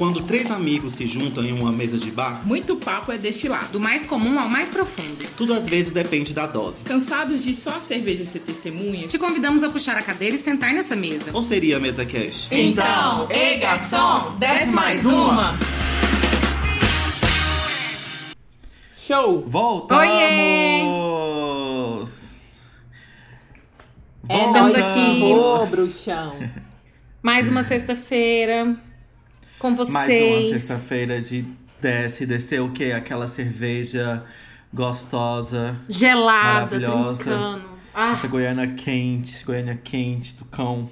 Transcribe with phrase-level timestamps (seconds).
[0.00, 3.66] Quando três amigos se juntam em uma mesa de bar, Muito papo é destilado.
[3.72, 5.26] Do mais comum ao mais profundo.
[5.36, 6.84] tudo às vezes depende da dose.
[6.84, 9.06] Cansados de só a cerveja ser testemunha?
[9.06, 11.30] Te convidamos a puxar a cadeira e sentar nessa mesa.
[11.34, 12.48] Ou seria a mesa cash?
[12.50, 15.52] Então, ei garçom, desce mais uma.
[18.96, 19.44] Show!
[19.46, 20.02] Voltamos!
[20.02, 20.80] Oiê!
[24.30, 25.34] É Estamos aqui.
[25.34, 26.38] Ô, bruxão.
[27.22, 28.80] Mais uma sexta-feira
[29.60, 29.92] com vocês.
[29.92, 31.44] Mais uma sexta-feira de
[31.80, 32.92] desce, descer o quê?
[32.96, 34.24] Aquela cerveja
[34.74, 35.78] gostosa.
[35.88, 37.22] Gelada, Maravilhosa.
[37.24, 37.70] brincando.
[37.94, 40.90] Ah, Essa Goiânia quente, Goiânia quente, do cão.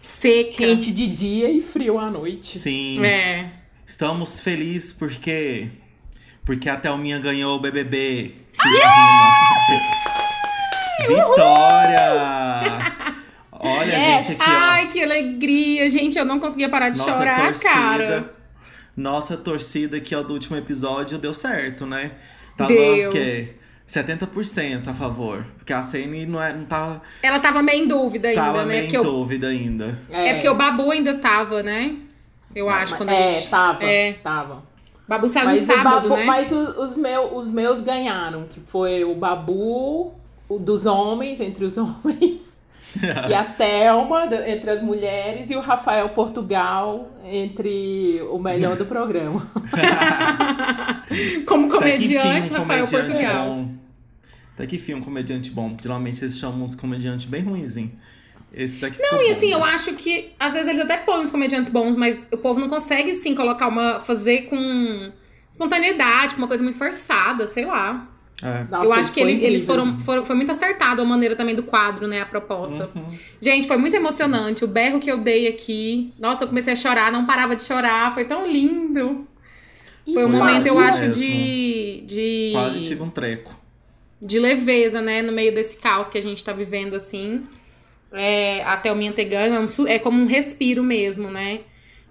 [0.00, 0.56] seca.
[0.58, 2.58] Quente de dia e frio à noite.
[2.58, 3.04] Sim.
[3.04, 3.46] É.
[3.86, 5.68] Estamos felizes porque.
[6.44, 8.34] Porque a Thelminha ganhou o BBB.
[8.60, 9.32] Que rima.
[11.24, 12.94] Vitória!
[13.64, 14.26] Olha, Yes!
[14.28, 14.54] gente, aqui, ó.
[14.54, 15.88] Ai, que alegria.
[15.88, 17.68] Gente, eu não conseguia parar de Nossa chorar, torcida.
[17.70, 18.34] cara.
[18.96, 22.12] Nossa torcida aqui, ó, do último episódio deu certo, né?
[22.56, 23.08] Tava Deu.
[23.08, 23.54] o quê?
[23.88, 25.44] 70% a favor.
[25.58, 28.82] Porque a Cene não, é, não tava, Ela tava meio em dúvida ainda, tava né?
[28.82, 29.98] meio em o- dúvida ainda.
[30.10, 30.34] é.
[30.34, 31.96] porque o Babu ainda tava, né?
[32.54, 33.48] Eu acho, quando a é, gente.
[33.48, 34.12] tava, É.
[34.14, 34.62] tava.
[35.08, 36.24] Babu saiu no Mas, o sábado, Babu- né?
[36.24, 40.14] mas o- os, meu, os meus ganharam, que foi o Babu,
[40.48, 42.58] o dos homens, entre os homens,
[43.28, 49.46] e a Thelma, entre as mulheres, e o Rafael Portugal, entre o melhor do programa.
[51.46, 53.46] Como enfim, comediante, um Rafael comediante Portugal.
[53.46, 53.74] Bom.
[54.54, 55.70] Até que enfim, um comediante bom.
[55.70, 57.92] Porque geralmente eles chamam uns comediantes bem ruinzinhos.
[58.52, 59.64] Esse daqui Não, ficou e bom, assim, eu né?
[59.66, 63.10] acho que às vezes eles até põem uns comediantes bons, mas o povo não consegue,
[63.10, 64.00] assim, colocar uma.
[64.00, 65.12] fazer com
[65.50, 68.08] espontaneidade, com uma coisa muito forçada, sei lá.
[68.42, 68.64] É.
[68.70, 70.26] Nossa, eu acho que ele- eles foram, foram.
[70.26, 72.20] Foi muito acertado a maneira também do quadro, né?
[72.20, 72.90] A proposta.
[72.94, 73.06] Uhum.
[73.40, 74.64] Gente, foi muito emocionante.
[74.64, 76.12] O berro que eu dei aqui.
[76.18, 78.12] Nossa, eu comecei a chorar, não parava de chorar.
[78.12, 79.26] Foi tão lindo.
[80.12, 81.14] Foi um momento, eu acho, mesmo.
[81.14, 82.02] de.
[82.06, 83.58] de Quase tive um treco.
[84.20, 85.22] de leveza, né?
[85.22, 87.44] No meio desse caos que a gente tá vivendo, assim.
[88.12, 91.60] É, até o minha ter ganho é, um é como um respiro mesmo, né?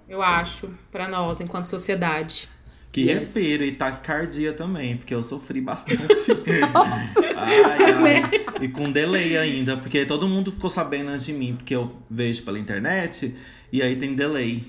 [0.10, 2.50] Eu acho, pra nós, enquanto sociedade.
[2.94, 3.24] Que Yes.
[3.24, 6.04] respiro e taquicardia também, porque eu sofri bastante.
[7.36, 8.22] ai, Né?
[8.48, 8.66] ai.
[8.66, 12.44] E com delay ainda, porque todo mundo ficou sabendo antes de mim, porque eu vejo
[12.44, 13.36] pela internet
[13.72, 14.64] e aí tem delay.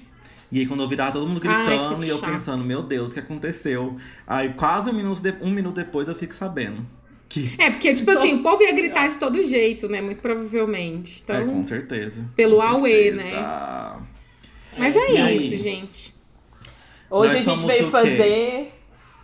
[0.51, 2.31] E aí quando eu virava todo mundo Ai, gritando que e eu chato.
[2.31, 3.97] pensando, meu Deus, o que aconteceu?
[4.27, 6.87] Aí quase um minuto, de- um minuto depois eu fico sabendo.
[7.29, 10.01] Que É, porque, tipo assim, o Nossa povo ia gritar de todo jeito, né?
[10.01, 11.21] Muito provavelmente.
[11.25, 12.25] Então, é, com certeza.
[12.37, 13.99] pelo com Aue, certeza.
[14.79, 15.37] mas é E aí?
[15.37, 16.14] isso, gente.
[17.17, 18.73] Hoje Nós a gente veio fazer.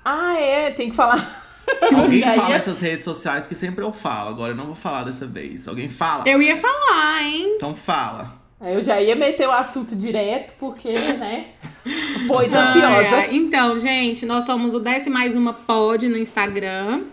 [0.04, 1.42] Ah, é, tem que falar.
[1.94, 5.04] Alguém fala ia- nessas redes sociais que sempre eu falo, agora eu não vou falar
[5.04, 5.66] dessa vez.
[5.66, 6.24] Alguém fala?
[6.26, 7.54] Eu ia falar, hein?
[7.56, 8.38] Então fala.
[8.60, 11.46] Eu já ia meter o assunto direto, porque, né?
[12.28, 13.26] Pois ansiosa.
[13.30, 17.04] Então, gente, nós somos o Desce Mais Uma Pod no Instagram.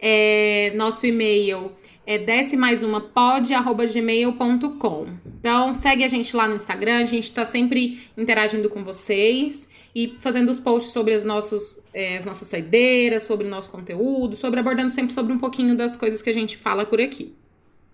[0.00, 1.72] É, nosso e-mail
[2.06, 5.06] é desce mais uma pod@gmail.com.
[5.38, 10.16] Então, segue a gente lá no Instagram, a gente tá sempre interagindo com vocês e
[10.20, 14.60] fazendo os posts sobre as, nossos, é, as nossas saideiras, sobre o nosso conteúdo, sobre
[14.60, 17.34] abordando sempre sobre um pouquinho das coisas que a gente fala por aqui.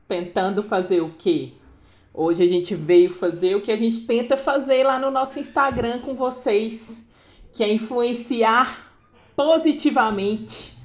[0.08, 1.52] Tentando fazer o quê?
[2.12, 6.00] Hoje a gente veio fazer o que a gente tenta fazer lá no nosso Instagram
[6.00, 7.02] com vocês,
[7.52, 8.92] que é influenciar
[9.36, 10.79] positivamente.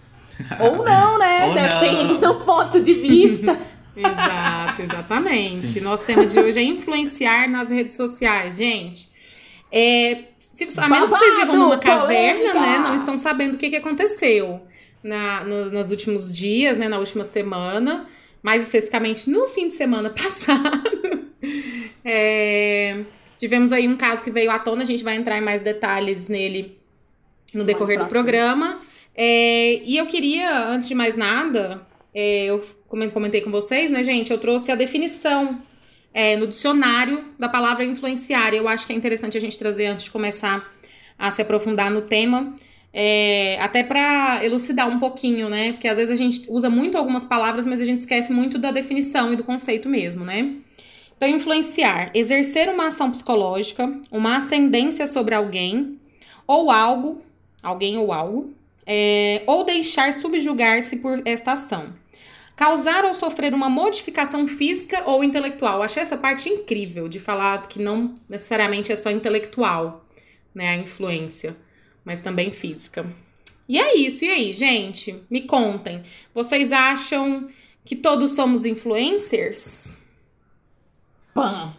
[0.59, 1.45] Ou não, né?
[1.47, 2.19] Ou Depende não.
[2.19, 3.57] do ponto de vista.
[3.97, 5.67] Exato, exatamente.
[5.67, 5.79] Sim.
[5.79, 9.09] Nosso tema de hoje é influenciar nas redes sociais, gente.
[9.71, 12.59] É, se, a menos que vocês vivam numa caverna, polêmica.
[12.59, 12.77] né?
[12.79, 14.61] Não estão sabendo o que, que aconteceu
[15.01, 16.89] na, no- nos últimos dias, né?
[16.89, 18.05] Na última semana.
[18.43, 21.31] Mais especificamente no fim de semana passado.
[22.03, 23.03] É,
[23.37, 26.27] tivemos aí um caso que veio à tona, a gente vai entrar em mais detalhes
[26.27, 26.77] nele
[27.53, 28.79] no decorrer do programa.
[29.15, 34.31] É, e eu queria, antes de mais nada, é, eu comentei com vocês, né, gente?
[34.31, 35.61] Eu trouxe a definição
[36.13, 38.53] é, no dicionário da palavra influenciar.
[38.53, 40.69] Eu acho que é interessante a gente trazer antes de começar
[41.17, 42.53] a se aprofundar no tema.
[42.97, 45.73] é, até para elucidar um pouquinho, né?
[45.73, 48.71] Porque às vezes a gente usa muito algumas palavras, mas a gente esquece muito da
[48.71, 50.55] definição e do conceito mesmo, né?
[51.17, 55.99] Então, influenciar, exercer uma ação psicológica, uma ascendência sobre alguém
[56.47, 57.21] ou algo,
[57.61, 58.53] alguém ou algo,
[58.85, 61.93] é, ou deixar subjugar-se por esta ação.
[62.55, 65.77] Causar ou sofrer uma modificação física ou intelectual.
[65.77, 70.05] Eu achei essa parte incrível de falar que não necessariamente é só intelectual,
[70.53, 71.57] né, a influência,
[72.03, 73.05] mas também física.
[73.67, 75.21] E é isso, e aí, gente?
[75.29, 76.03] Me contem.
[76.33, 77.49] Vocês acham
[77.83, 79.97] que todos somos influencers?
[81.33, 81.75] Pam!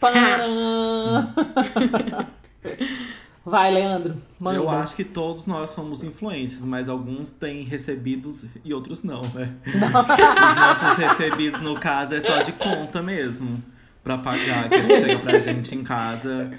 [0.00, 1.34] Param!
[3.48, 4.58] Vai, Leandro, manda.
[4.58, 9.54] Eu acho que todos nós somos influencers, mas alguns têm recebidos e outros não, né?
[9.66, 10.02] Não.
[10.02, 13.62] Os nossos recebidos, no caso, é só de conta mesmo.
[14.04, 16.50] Pra pagar, que chega pra gente em casa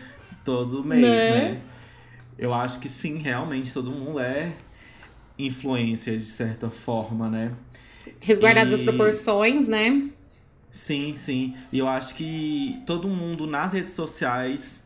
[0.44, 1.32] todo mês, né?
[1.32, 1.62] né?
[2.38, 4.52] Eu acho que sim, realmente todo mundo é
[5.38, 7.52] influência de certa forma, né?
[8.20, 8.76] Resguardadas e...
[8.76, 10.10] as proporções, né?
[10.70, 11.56] Sim, sim.
[11.72, 14.84] E eu acho que todo mundo nas redes sociais,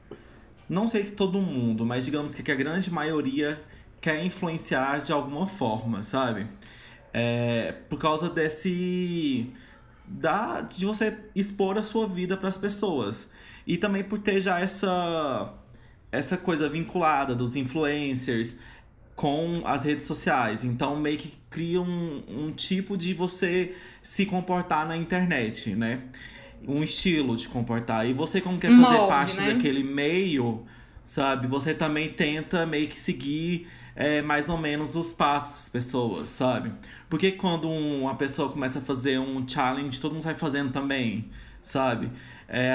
[0.74, 3.62] não sei se todo mundo, mas digamos que a grande maioria
[4.02, 6.48] quer influenciar de alguma forma, sabe?
[7.14, 9.52] É, por causa desse.
[10.06, 13.32] Da, de você expor a sua vida para as pessoas.
[13.66, 15.54] E também por ter já essa,
[16.12, 18.58] essa coisa vinculada dos influencers
[19.16, 20.66] com as redes sociais.
[20.66, 26.04] Então, meio que cria um, um tipo de você se comportar na internet, né?
[26.68, 28.08] Um estilo de comportar.
[28.08, 29.54] E você, como quer fazer Molde, parte né?
[29.54, 30.64] daquele meio,
[31.06, 31.48] sabe?
[31.48, 36.72] Você também tenta meio que seguir é, mais ou menos os passos das pessoas, sabe?
[37.10, 41.30] Porque quando uma pessoa começa a fazer um challenge, todo mundo vai fazendo também
[41.64, 42.12] sabe?
[42.48, 42.72] É,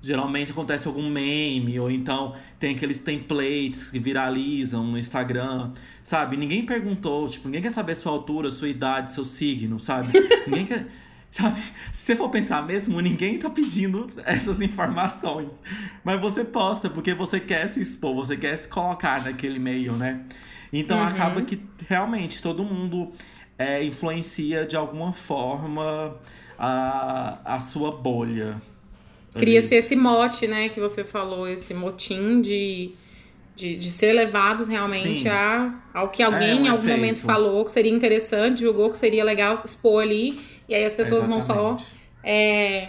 [0.00, 5.72] geralmente acontece algum meme, ou então tem aqueles templates que viralizam no Instagram,
[6.04, 6.36] sabe?
[6.36, 10.12] Ninguém perguntou, tipo, ninguém quer saber sua altura, sua idade, seu signo, sabe?
[10.46, 10.86] ninguém quer.
[11.32, 11.58] Sabe?
[11.90, 15.62] Se você for pensar mesmo, ninguém tá pedindo essas informações.
[16.04, 20.20] Mas você posta porque você quer se expor, você quer se colocar naquele meio, né?
[20.70, 21.04] Então uhum.
[21.04, 21.58] acaba que
[21.88, 23.12] realmente todo mundo
[23.58, 26.18] é, influencia de alguma forma
[26.58, 28.60] a, a sua bolha.
[29.34, 32.92] Cria-se esse mote, né, que você falou, esse motim de,
[33.56, 36.96] de, de ser levados realmente a, ao que alguém é, um em algum efeito.
[36.98, 40.38] momento falou que seria interessante, julgou que seria legal expor ali,
[40.72, 41.46] e aí as pessoas Exatamente.
[41.46, 41.86] vão só
[42.24, 42.88] é,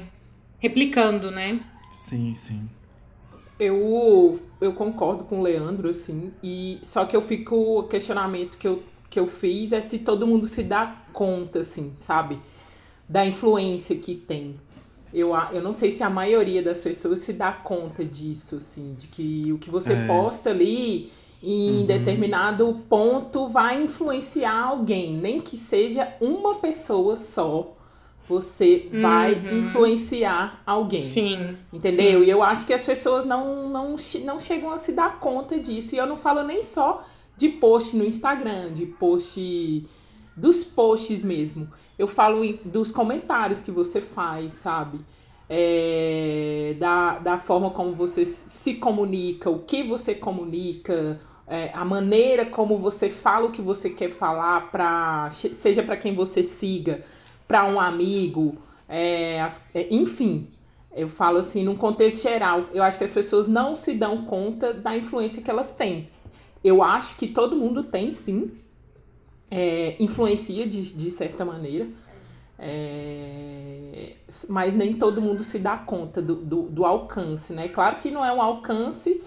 [0.59, 1.59] replicando, né?
[1.91, 2.69] Sim, sim.
[3.59, 8.67] Eu, eu concordo com o Leandro, assim, e só que eu fico, o questionamento que
[8.67, 12.39] eu, que eu fiz é se todo mundo se dá conta, assim, sabe?
[13.07, 14.55] da influência que tem.
[15.13, 19.07] Eu, eu não sei se a maioria das pessoas se dá conta disso, assim, de
[19.07, 20.07] que o que você é.
[20.07, 21.11] posta ali
[21.43, 21.85] em uhum.
[21.85, 27.75] determinado ponto vai influenciar alguém, nem que seja uma pessoa só.
[28.29, 29.01] Você uhum.
[29.01, 31.01] vai influenciar alguém.
[31.01, 31.57] Sim.
[31.73, 32.21] Entendeu?
[32.21, 32.25] Sim.
[32.25, 35.93] E eu acho que as pessoas não, não, não chegam a se dar conta disso.
[35.93, 37.03] E eu não falo nem só
[37.35, 39.85] de post no Instagram, de post
[40.37, 41.67] dos posts mesmo.
[41.99, 45.01] Eu falo dos comentários que você faz, sabe?
[45.49, 52.45] É, da, da forma como você se comunica, o que você comunica, é, a maneira
[52.45, 57.03] como você fala o que você quer falar, pra, seja para quem você siga,
[57.47, 58.57] para um amigo,
[58.87, 59.37] é,
[59.73, 60.47] é, enfim.
[60.95, 64.73] Eu falo assim, num contexto geral, eu acho que as pessoas não se dão conta
[64.73, 66.07] da influência que elas têm.
[66.63, 68.51] Eu acho que todo mundo tem, sim,
[69.49, 71.87] é, influencia de, de certa maneira,
[72.57, 74.13] é,
[74.49, 77.67] mas nem todo mundo se dá conta do, do, do, alcance, né?
[77.67, 79.21] Claro que não é um alcance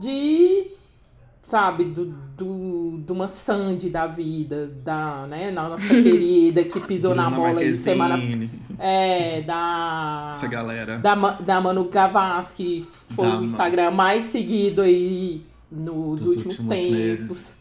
[0.00, 0.70] de,
[1.42, 2.06] sabe, do,
[2.36, 7.74] do, de uma Sandy da vida, da, né, nossa querida que pisou na bola aí
[7.74, 8.16] semana.
[8.78, 10.30] É, da.
[10.32, 10.98] Essa galera.
[10.98, 16.68] Da, da Manu Gavassi, que foi da o Instagram mais seguido aí nos últimos, últimos
[16.68, 16.92] tempos.
[16.92, 17.56] Meses.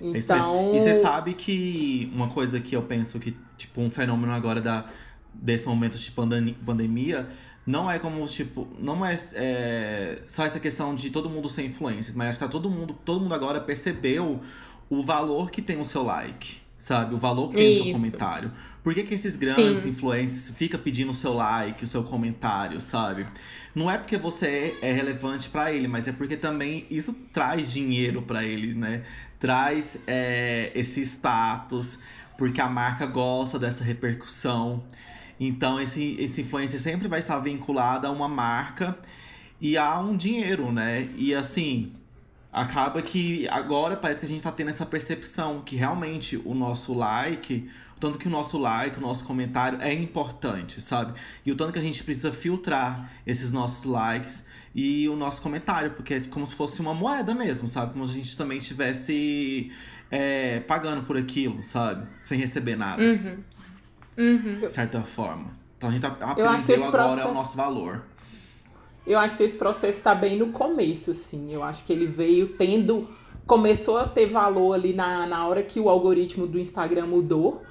[0.00, 0.74] É então...
[0.74, 4.86] E você sabe que uma coisa que eu penso que, tipo, um fenômeno agora da,
[5.32, 7.28] desse momento de pandemia
[7.66, 12.14] não é como, tipo, não é, é, só essa questão de todo mundo ser influências,
[12.14, 14.40] mas acho que tá todo mundo, todo mundo agora percebeu
[14.90, 17.14] o valor que tem o seu like, sabe?
[17.14, 17.80] O valor que tem Isso.
[17.80, 18.52] o seu comentário.
[18.82, 19.90] Por que, que esses grandes Sim.
[19.90, 23.26] influencers ficam pedindo o seu like, o seu comentário, sabe?
[23.74, 28.22] Não é porque você é relevante para ele, mas é porque também isso traz dinheiro
[28.22, 29.04] para ele, né?
[29.42, 31.98] traz é, esse status,
[32.38, 34.84] porque a marca gosta dessa repercussão.
[35.38, 38.96] Então, esse, esse influencer sempre vai estar vinculado a uma marca
[39.60, 41.08] e a um dinheiro, né?
[41.16, 41.92] E assim,
[42.52, 46.92] acaba que agora parece que a gente está tendo essa percepção que realmente o nosso
[46.92, 51.14] like, tanto que o nosso like, o nosso comentário é importante, sabe?
[51.46, 55.92] E o tanto que a gente precisa filtrar esses nossos likes e o nosso comentário,
[55.92, 57.92] porque é como se fosse uma moeda mesmo, sabe?
[57.92, 59.70] Como se a gente também estivesse
[60.10, 62.06] é, pagando por aquilo, sabe?
[62.22, 63.02] Sem receber nada.
[63.02, 63.38] Uhum.
[64.16, 64.60] Uhum.
[64.60, 65.50] De certa forma.
[65.76, 67.28] Então a gente aprendeu agora processo...
[67.28, 68.02] o nosso valor.
[69.06, 71.52] Eu acho que esse processo está bem no começo, assim.
[71.52, 73.08] Eu acho que ele veio tendo.
[73.46, 77.62] Começou a ter valor ali na, na hora que o algoritmo do Instagram mudou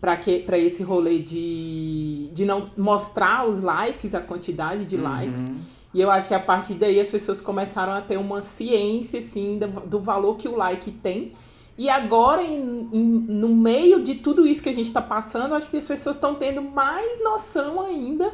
[0.00, 5.02] para esse rolê de, de não mostrar os likes, a quantidade de uhum.
[5.02, 5.52] likes.
[5.94, 9.58] E eu acho que a partir daí as pessoas começaram a ter uma ciência, assim,
[9.58, 11.32] do, do valor que o like tem.
[11.76, 15.70] E agora, em, em, no meio de tudo isso que a gente está passando, acho
[15.70, 18.32] que as pessoas estão tendo mais noção ainda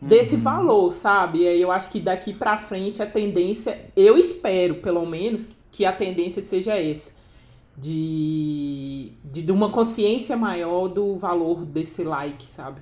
[0.00, 0.42] desse uhum.
[0.42, 1.42] valor, sabe?
[1.42, 5.84] E aí eu acho que daqui para frente a tendência, eu espero, pelo menos, que
[5.84, 7.14] a tendência seja essa.
[7.78, 12.80] De, de, de uma consciência maior do valor desse like, sabe?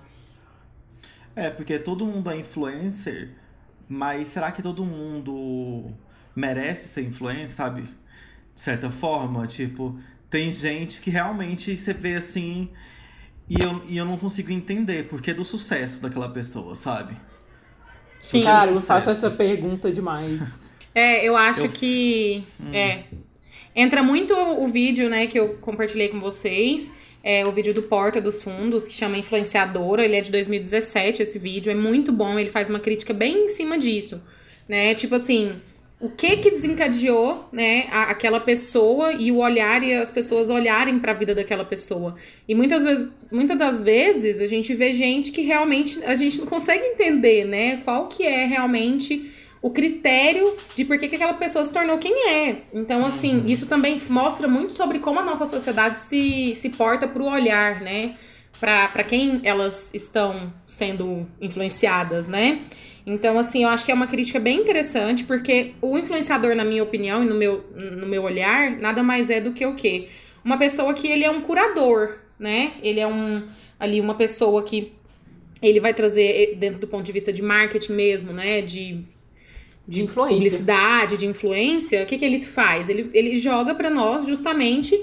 [1.35, 3.33] É, porque todo mundo é influencer,
[3.89, 5.91] mas será que todo mundo
[6.35, 7.89] merece ser influencer, sabe?
[8.55, 9.99] De certa forma, tipo,
[10.31, 12.71] tem gente que realmente você vê assim
[13.49, 17.15] e eu, e eu não consigo entender porque do sucesso daquela pessoa, sabe?
[18.19, 20.65] Sim, cara, eu faço essa pergunta demais.
[20.97, 21.71] É, eu acho eu...
[21.71, 22.45] que.
[22.61, 22.73] Hum.
[22.73, 23.03] É.
[23.75, 26.95] Entra muito o vídeo, né, que eu compartilhei com vocês.
[27.21, 30.05] É o vídeo do Porta dos Fundos, que chama Influenciadora.
[30.05, 31.73] Ele é de 2017, esse vídeo.
[31.73, 32.39] É muito bom.
[32.39, 34.23] Ele faz uma crítica bem em cima disso.
[34.69, 34.95] Né?
[34.95, 35.61] Tipo assim,
[36.05, 40.99] o que que desencadeou, né, a, aquela pessoa e o olhar e as pessoas olharem
[40.99, 42.15] para a vida daquela pessoa.
[42.47, 46.47] E muitas vezes, muitas das vezes a gente vê gente que realmente a gente não
[46.47, 49.33] consegue entender, né, qual que é realmente
[49.63, 52.57] o critério de por que, que aquela pessoa se tornou quem é.
[52.75, 53.47] Então, assim, uhum.
[53.47, 58.15] isso também mostra muito sobre como a nossa sociedade se, se porta pro olhar, né?
[58.61, 62.61] Para quem elas estão sendo influenciadas, né?
[63.07, 66.83] Então, assim, eu acho que é uma crítica bem interessante, porque o influenciador, na minha
[66.83, 70.09] opinião e no meu, no meu olhar, nada mais é do que o quê?
[70.43, 72.73] Uma pessoa que ele é um curador, né?
[72.83, 73.43] Ele é um
[73.79, 74.93] ali uma pessoa que
[75.61, 78.63] ele vai trazer dentro do ponto de vista de marketing mesmo, né?
[78.63, 79.05] De,
[79.87, 82.03] de, de publicidade, de influência.
[82.03, 82.89] O que, que ele faz?
[82.89, 84.99] Ele, ele joga para nós justamente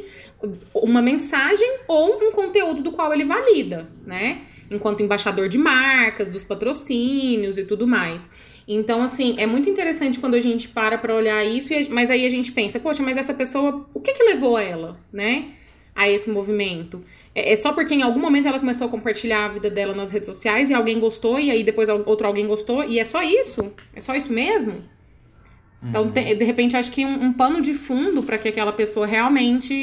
[0.73, 4.41] uma mensagem ou um conteúdo do qual ele valida, né?
[4.71, 8.29] enquanto embaixador de marcas, dos patrocínios e tudo mais.
[8.67, 12.29] Então, assim, é muito interessante quando a gente para para olhar isso, mas aí a
[12.29, 15.49] gente pensa, poxa, mas essa pessoa, o que que levou ela, né,
[15.93, 17.03] a esse movimento?
[17.35, 20.11] É, é só porque em algum momento ela começou a compartilhar a vida dela nas
[20.11, 23.73] redes sociais e alguém gostou, e aí depois outro alguém gostou, e é só isso?
[23.93, 24.83] É só isso mesmo?
[25.83, 26.11] Então, uhum.
[26.11, 29.73] de repente, acho que um, um pano de fundo para que aquela pessoa realmente.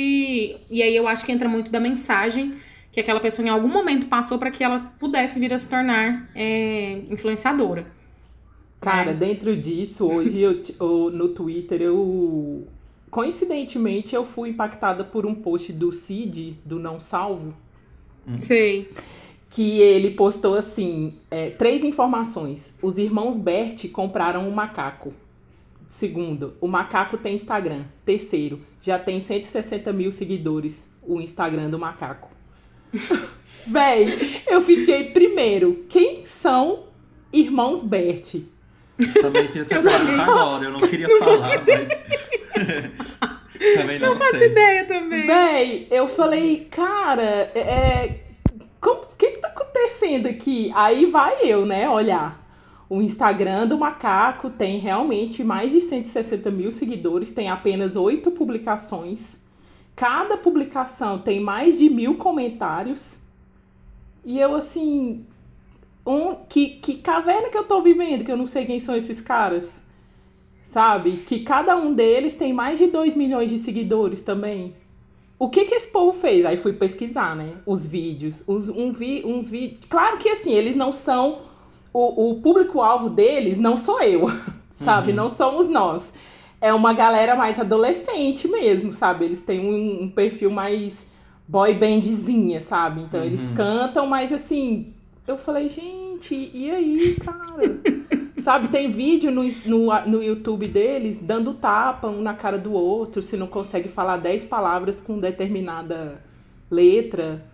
[0.70, 2.54] E aí eu acho que entra muito da mensagem
[2.92, 6.30] que aquela pessoa em algum momento passou para que ela pudesse vir a se tornar
[6.34, 7.86] é, influenciadora.
[8.80, 9.14] Cara, é.
[9.14, 12.66] dentro disso, hoje eu, eu, no Twitter eu.
[13.10, 17.54] Coincidentemente, eu fui impactada por um post do Cid, do Não Salvo.
[18.38, 18.92] Sei.
[19.50, 22.74] Que ele postou assim: é, três informações.
[22.82, 25.12] Os irmãos Bert compraram um macaco.
[25.88, 27.84] Segundo, o macaco tem Instagram.
[28.04, 32.30] Terceiro, já tem 160 mil seguidores o Instagram do macaco.
[33.66, 35.86] Véi, eu fiquei primeiro.
[35.88, 36.84] Quem são
[37.32, 38.36] irmãos Bert?
[39.20, 41.88] Também fiz essa pergunta agora, eu não queria não falar, mas.
[43.76, 45.26] também não, não faço ideia também.
[45.26, 47.22] Véi, eu falei, cara,
[47.54, 48.24] é.
[48.84, 50.70] O que, que tá acontecendo aqui?
[50.74, 52.47] Aí vai eu, né, olhar.
[52.90, 59.36] O Instagram do Macaco tem realmente mais de 160 mil seguidores, tem apenas oito publicações.
[59.94, 63.18] Cada publicação tem mais de mil comentários.
[64.24, 65.26] E eu, assim.
[66.06, 69.20] Um, que, que caverna que eu tô vivendo, que eu não sei quem são esses
[69.20, 69.82] caras.
[70.62, 71.12] Sabe?
[71.26, 74.74] Que cada um deles tem mais de 2 milhões de seguidores também.
[75.38, 76.44] O que que esse povo fez?
[76.44, 77.56] Aí fui pesquisar, né?
[77.66, 78.42] Os vídeos.
[78.46, 79.80] Os, um vi, uns vídeos.
[79.88, 81.47] Claro que assim, eles não são.
[81.98, 84.30] O, o público-alvo deles não sou eu,
[84.74, 85.10] sabe?
[85.10, 85.16] Uhum.
[85.16, 86.12] Não somos nós
[86.60, 89.24] é uma galera mais adolescente mesmo, sabe?
[89.24, 91.06] Eles têm um, um perfil mais
[91.46, 93.02] boy bandzinha, sabe?
[93.02, 93.26] Então uhum.
[93.26, 94.92] eles cantam, mas assim,
[95.26, 97.80] eu falei, gente, e aí, cara?
[98.38, 103.22] sabe, tem vídeo no, no, no YouTube deles dando tapa um na cara do outro,
[103.22, 106.20] se não consegue falar 10 palavras com determinada
[106.70, 107.44] letra.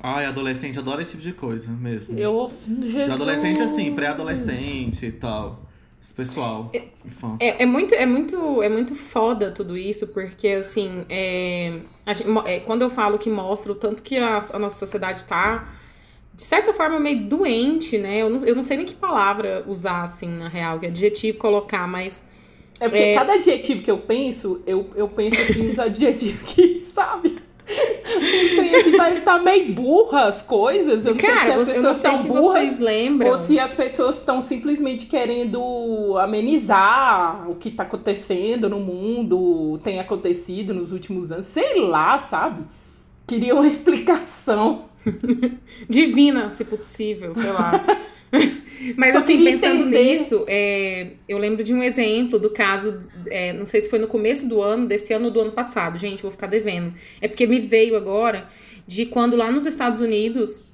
[0.00, 2.18] Ai, adolescente adora esse tipo de coisa mesmo.
[2.18, 3.06] Eu, Jesus.
[3.06, 5.66] De adolescente assim, pré-adolescente e tal.
[6.00, 6.70] Esse pessoal.
[6.72, 6.82] É,
[7.40, 12.60] é, é, muito, é, muito, é muito foda tudo isso, porque assim, é, gente, é,
[12.60, 15.74] quando eu falo que mostra o tanto que a, a, nossa sociedade tá,
[16.34, 18.18] de certa forma, meio doente, né?
[18.18, 21.88] Eu não, eu não sei nem que palavra usar, assim, na real, que adjetivo colocar,
[21.88, 22.24] mas.
[22.78, 26.82] É porque é cada adjetivo que eu penso, eu, eu penso assim, os adjetivos que,
[26.86, 27.45] sabe?
[28.06, 31.04] Assim, parece estar meio burra as coisas.
[31.04, 33.30] Eu não Cara, sei se as pessoas estão se burras vocês lembram.
[33.30, 39.98] ou se as pessoas estão simplesmente querendo amenizar o que está acontecendo no mundo, tem
[40.00, 41.46] acontecido nos últimos anos.
[41.46, 42.64] Sei lá, sabe?
[43.26, 44.84] Queria uma explicação.
[45.88, 47.84] Divina, se possível, sei lá.
[48.96, 52.98] Mas Só assim, pensando entender- nisso, é, eu lembro de um exemplo do caso,
[53.28, 55.98] é, não sei se foi no começo do ano, desse ano ou do ano passado,
[55.98, 56.94] gente, vou ficar devendo.
[57.20, 58.48] É porque me veio agora
[58.86, 60.64] de quando lá nos Estados Unidos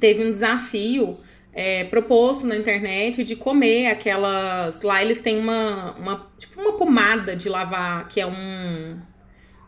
[0.00, 1.18] teve um desafio
[1.52, 4.82] é, proposto na internet de comer aquelas.
[4.82, 8.98] Lá eles têm uma, uma tipo uma pomada de lavar, que é um,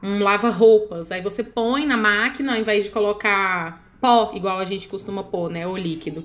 [0.02, 1.10] um lava-roupas.
[1.10, 5.50] Aí você põe na máquina ao invés de colocar pó, igual a gente costuma pôr,
[5.50, 5.66] né?
[5.66, 6.24] Ou líquido.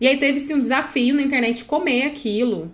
[0.00, 2.72] E aí teve-se um desafio na internet comer aquilo.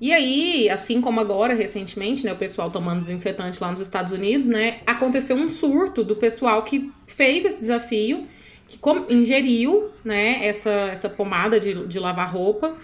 [0.00, 4.48] E aí, assim como agora, recentemente, né, o pessoal tomando desinfetante lá nos Estados Unidos,
[4.48, 8.26] né, aconteceu um surto do pessoal que fez esse desafio,
[8.66, 8.78] que
[9.10, 12.74] ingeriu, né, essa, essa pomada de, de lavar roupa,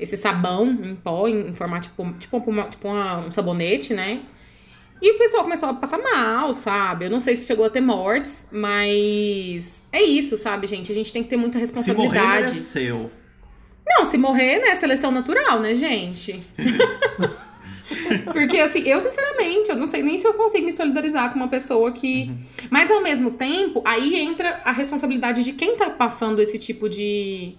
[0.00, 4.20] esse sabão em pó, em, em formato tipo, tipo, uma tipo uma- um sabonete, né,
[5.02, 7.06] e o pessoal começou a passar mal, sabe?
[7.06, 10.92] Eu não sei se chegou a ter mortes, mas é isso, sabe, gente?
[10.92, 12.46] A gente tem que ter muita Se morrer, responsabilidade.
[12.46, 13.10] mereceu.
[13.84, 14.76] Não, se morrer, né?
[14.76, 16.40] Seleção natural, né, gente?
[18.32, 21.48] Porque, assim, eu, sinceramente, eu não sei nem se eu consigo me solidarizar com uma
[21.48, 22.30] pessoa que.
[22.70, 27.54] Mas, ao mesmo tempo, aí entra a responsabilidade de quem tá passando esse tipo de.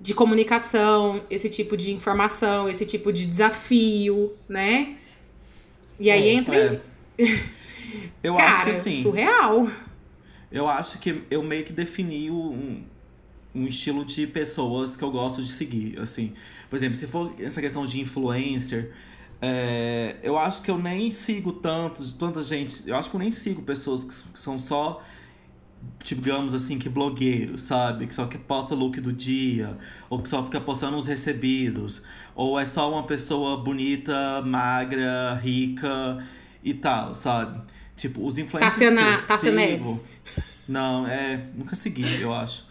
[0.00, 4.96] de comunicação, esse tipo de informação, esse tipo de desafio, né?
[5.98, 6.56] E aí É, entra.
[6.56, 6.80] é.
[8.22, 9.02] Eu acho Cara, que sim.
[9.02, 9.68] surreal.
[10.50, 12.82] Eu acho que eu meio que defini um,
[13.54, 16.34] um estilo de pessoas que eu gosto de seguir, assim.
[16.68, 18.92] Por exemplo, se for essa questão de influencer,
[19.40, 22.82] é, eu acho que eu nem sigo tantos, tanta gente.
[22.88, 25.02] Eu acho que eu nem sigo pessoas que, que são só,
[26.02, 28.06] digamos assim, que blogueiros, sabe?
[28.06, 29.76] Que só que posta look do dia,
[30.08, 32.02] ou que só fica postando os recebidos,
[32.34, 36.24] ou é só uma pessoa bonita, magra, rica
[36.62, 37.60] e tal, sabe?
[37.96, 40.04] Tipo, os influencers Tassiana- que Tassiana sigo...
[40.68, 41.46] Não, é.
[41.54, 42.66] Nunca segui, eu acho.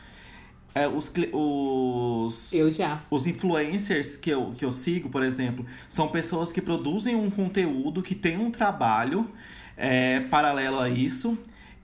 [0.75, 3.01] É, os, os, Eu já.
[3.09, 8.03] os influencers que eu, que eu sigo, por exemplo, são pessoas que produzem um conteúdo,
[8.03, 9.27] que tem um trabalho
[9.75, 11.35] é, paralelo a isso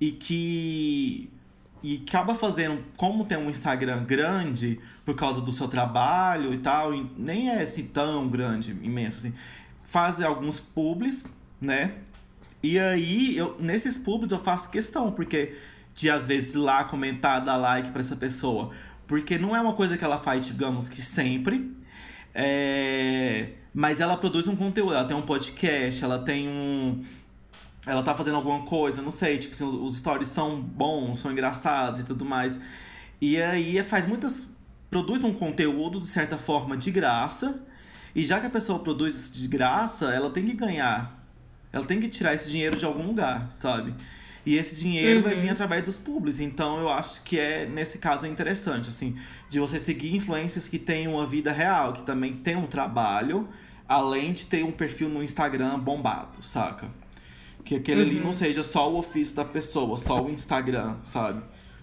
[0.03, 1.29] e que
[1.81, 6.93] e acaba fazendo, como tem um Instagram grande por causa do seu trabalho e tal,
[6.93, 9.33] e nem é assim tão grande, imenso assim,
[9.83, 11.25] faz alguns publis,
[11.59, 11.95] né?
[12.61, 15.57] E aí, eu, nesses publis eu faço questão, porque
[15.93, 18.71] de às vezes lá comentar, dar like pra essa pessoa.
[19.05, 21.71] Porque não é uma coisa que ela faz, digamos que sempre.
[22.33, 27.03] É, Mas ela produz um conteúdo, ela tem um podcast, ela tem um.
[27.85, 31.31] Ela tá fazendo alguma coisa, não sei, tipo assim, os, os stories são bons, são
[31.31, 32.57] engraçados e tudo mais.
[33.19, 34.49] E aí faz muitas.
[34.89, 37.61] Produz um conteúdo, de certa forma, de graça.
[38.15, 41.25] E já que a pessoa produz isso de graça, ela tem que ganhar.
[41.71, 43.95] Ela tem que tirar esse dinheiro de algum lugar, sabe?
[44.45, 46.39] E esse dinheiro vai vir através dos públicos.
[46.39, 49.17] Então eu acho que é, nesse caso, é interessante, assim,
[49.49, 53.49] de você seguir influencers que têm uma vida real, que também tem um trabalho,
[53.87, 56.89] além de ter um perfil no Instagram bombado, saca?
[57.63, 61.41] Que aquele ali não seja só o ofício da pessoa, só o Instagram, sabe?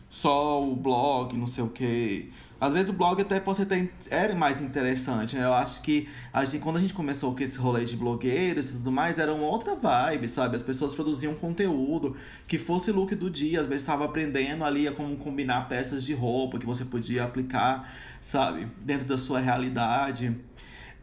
[0.08, 2.28] Só o blog, não sei o quê.
[2.60, 5.44] Às vezes o blog até pode ser até era mais interessante, né?
[5.46, 8.72] Eu acho que a gente, quando a gente começou com esse rolê de blogueiros e
[8.74, 10.56] tudo mais, era uma outra vibe, sabe?
[10.56, 12.14] As pessoas produziam conteúdo
[12.46, 16.12] que fosse look do dia, às vezes estava aprendendo ali a como combinar peças de
[16.12, 17.90] roupa que você podia aplicar,
[18.20, 18.68] sabe?
[18.82, 20.36] Dentro da sua realidade.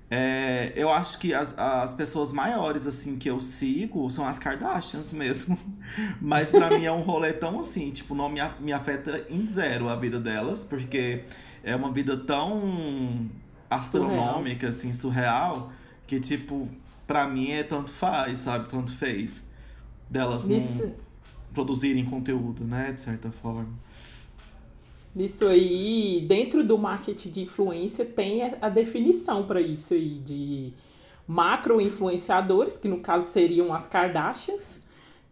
[0.10, 5.12] É, eu acho que as, as pessoas maiores, assim, que eu sigo são as Kardashians
[5.12, 5.58] mesmo.
[6.22, 9.90] Mas pra mim é um rolê tão assim, tipo, não me, me afeta em zero
[9.90, 11.24] a vida delas, porque
[11.64, 13.30] é uma vida tão
[13.70, 15.72] astronômica, assim, surreal,
[16.06, 16.70] que, tipo,
[17.06, 18.70] pra mim é tanto faz, sabe?
[18.70, 19.46] Tanto fez.
[20.10, 21.08] Delas Nisso, não
[21.54, 22.92] produzirem conteúdo, né?
[22.92, 23.68] De certa forma.
[25.18, 30.74] Nisso aí, dentro do marketing de influência, tem a- definição para isso aí de
[31.28, 34.82] macro-influenciadores, que no caso seriam as Kardashians.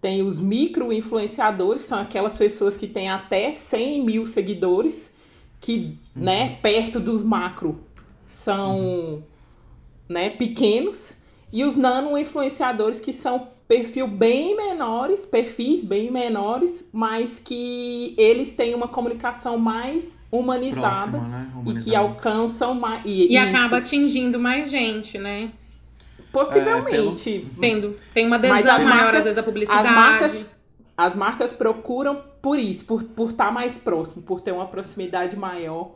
[0.01, 5.13] Tem os micro-influenciadores, que são aquelas pessoas que têm até 100 mil seguidores,
[5.61, 7.79] que, né, perto dos macro,
[8.25, 9.23] são,
[10.09, 11.17] né, pequenos.
[11.53, 18.75] E os nano-influenciadores, que são perfil bem menores, perfis bem menores, mas que eles têm
[18.75, 21.51] uma comunicação mais humanizada Próxima, né?
[21.65, 23.01] e que alcançam mais.
[23.05, 25.51] E isso, acaba atingindo mais gente, né?
[26.35, 27.49] possivelmente.
[27.61, 29.87] Tendo, tem uma adesão maior, marcas- às vezes, a publicidade.
[29.87, 30.45] As marcas,
[30.97, 35.37] as marcas procuram por isso, por estar por tá mais próximo, por ter uma proximidade
[35.37, 35.91] maior,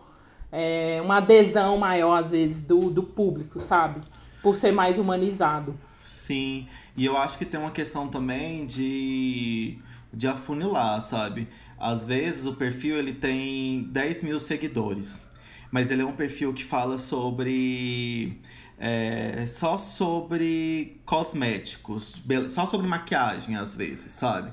[0.50, 4.00] é, uma adesão maior, às vezes, do, do público, sabe?
[4.42, 5.76] Por ser mais humanizado.
[6.30, 9.80] Sim, e eu acho que tem uma questão também de,
[10.14, 11.48] de afunilar, sabe?
[11.76, 15.20] Às vezes o perfil ele tem 10 mil seguidores,
[15.72, 18.40] mas ele é um perfil que fala sobre.
[18.78, 24.52] É, só sobre cosméticos, só sobre maquiagem, às vezes, sabe?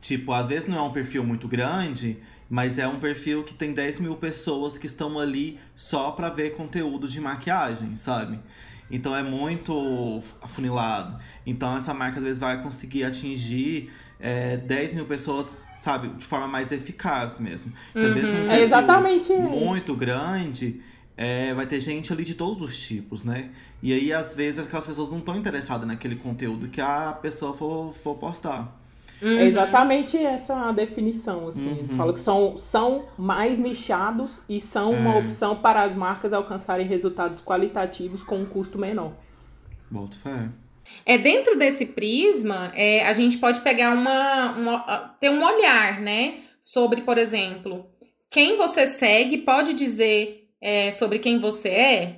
[0.00, 2.18] Tipo, às vezes não é um perfil muito grande,
[2.50, 6.56] mas é um perfil que tem 10 mil pessoas que estão ali só pra ver
[6.56, 8.40] conteúdo de maquiagem, sabe?
[8.90, 11.18] Então é muito afunilado.
[11.44, 16.46] Então essa marca às vezes vai conseguir atingir é, 10 mil pessoas, sabe, de forma
[16.48, 17.72] mais eficaz mesmo.
[17.94, 18.02] Uhum.
[18.06, 19.42] às vezes um É perfil exatamente isso.
[19.42, 20.80] muito grande.
[21.16, 23.48] é, vai ter gente ali de todos os tipos, né?
[23.82, 27.92] E aí, às vezes, aquelas pessoas não estão interessadas naquele conteúdo que a pessoa for,
[27.94, 28.75] for postar.
[29.22, 29.38] Uhum.
[29.38, 31.70] É exatamente essa a definição, assim.
[31.78, 31.96] Eles Uhum.
[31.96, 35.18] falam que são, são mais nichados e são uma É.
[35.18, 39.12] opção para as marcas alcançarem resultados qualitativos com um custo menor.
[39.90, 40.48] Boto fé.
[41.04, 46.40] É dentro desse prisma, é, a gente pode pegar uma, uma- ter um olhar, né,
[46.62, 47.86] sobre, por exemplo,
[48.30, 52.16] quem você segue pode dizer é, sobre quem você é.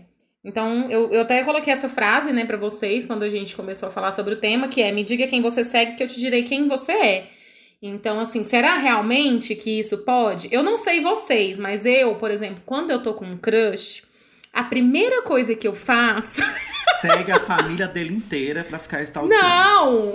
[0.49, 3.93] Então, eu, eu até coloquei essa frase, né, para vocês quando a gente começou a
[3.93, 6.43] falar sobre o tema, que é: me diga quem você segue, que eu te direi
[6.43, 7.27] quem você é.
[7.83, 10.49] Então, assim, será realmente que isso pode?
[10.51, 14.03] Eu não sei vocês, mas eu, por exemplo, quando eu tô com um crush,
[14.53, 16.43] a primeira coisa que eu faço
[17.03, 19.41] Segue a família dele inteira pra ficar stalkeando.
[19.41, 20.15] Não!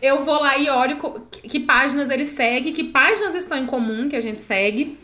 [0.00, 0.96] Eu vou lá e olho
[1.32, 4.96] que, páginas ele segue, que páginas estão em comum que a gente segue.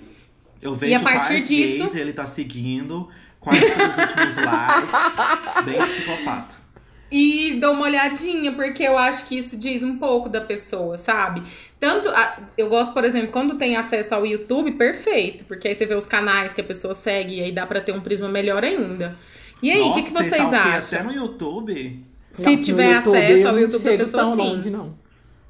[0.62, 3.09] Eu vejo a partir disso- gays ele tá seguindo,
[3.44, 5.16] quais foram os últimos likes.
[5.64, 6.64] Bem psicopata.
[7.12, 11.42] E dou uma olhadinha, porque eu acho que isso diz um pouco da pessoa, sabe?
[11.78, 12.09] Tanto.
[12.09, 15.44] a- eu gosto, por exemplo, quando tem acesso ao YouTube, perfeito.
[15.44, 17.92] Porque aí você vê os canais que a pessoa segue e aí dá pra ter
[17.92, 19.16] um prisma melhor ainda.
[19.62, 20.98] E aí, o Nossa, que, que você vocês stalkeia acham?
[21.00, 22.04] Até no YouTube.
[22.33, 24.40] Se Nossa, tiver YouTube, acesso eu ao YouTube da chego pessoa, tão sim.
[24.40, 24.94] longe, não.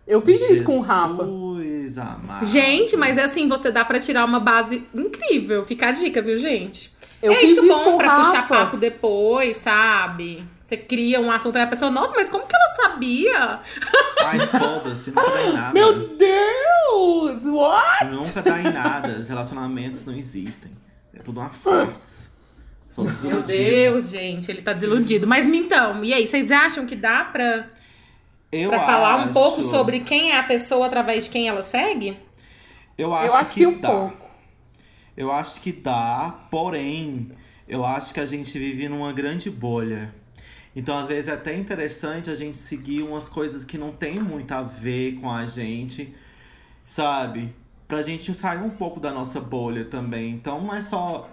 [0.06, 1.24] Eu fiz isso com o Rafa.
[1.24, 2.44] Jesus amado.
[2.46, 5.64] Gente, mas é assim, você dá pra tirar uma base incrível.
[5.64, 6.92] Fica a dica, viu, gente?
[7.24, 10.44] Eu é, isso bom com o pra puxar papo depois, sabe?
[10.64, 13.60] Você cria um assunto e a pessoa, nossa, mas como que ela sabia?
[14.24, 15.72] Ai, foda-se, nunca dá em nada.
[15.72, 17.44] Meu Deus!
[17.46, 18.04] What?
[18.06, 19.18] Nunca dá em nada.
[19.18, 20.70] Os relacionamentos não existem.
[21.14, 22.28] É tudo uma farsa.
[22.90, 23.42] Sou Meu.
[23.42, 25.26] Deus, gente, ele tá desiludido.
[25.26, 27.66] Mas então, e aí, vocês acham que dá pra,
[28.52, 31.62] Eu pra falar um acho- pouco sobre quem é a pessoa através de quem ela
[31.62, 32.16] segue?
[32.96, 33.88] Eu acho, Eu acho que, que um dá.
[33.90, 34.23] pouco.
[35.16, 37.30] Eu acho que dá, porém,
[37.68, 40.12] eu acho que a gente vive numa grande bolha.
[40.76, 44.50] Então, às vezes, é até interessante a gente seguir umas coisas que não tem muito
[44.52, 46.12] a ver com a gente,
[46.84, 47.54] sabe?
[47.86, 50.32] Pra gente sair um pouco da nossa bolha também.
[50.32, 51.30] Então, não é só.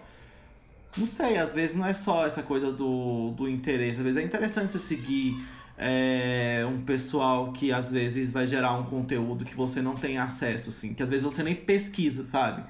[0.95, 3.99] Não sei, às vezes não é só essa coisa do, do interesse.
[3.99, 5.43] Às vezes é interessante você seguir
[5.77, 10.69] é, um pessoal que às vezes vai gerar um conteúdo que você não tem acesso,
[10.69, 10.93] assim.
[10.93, 12.63] Que às vezes você nem pesquisa, sabe?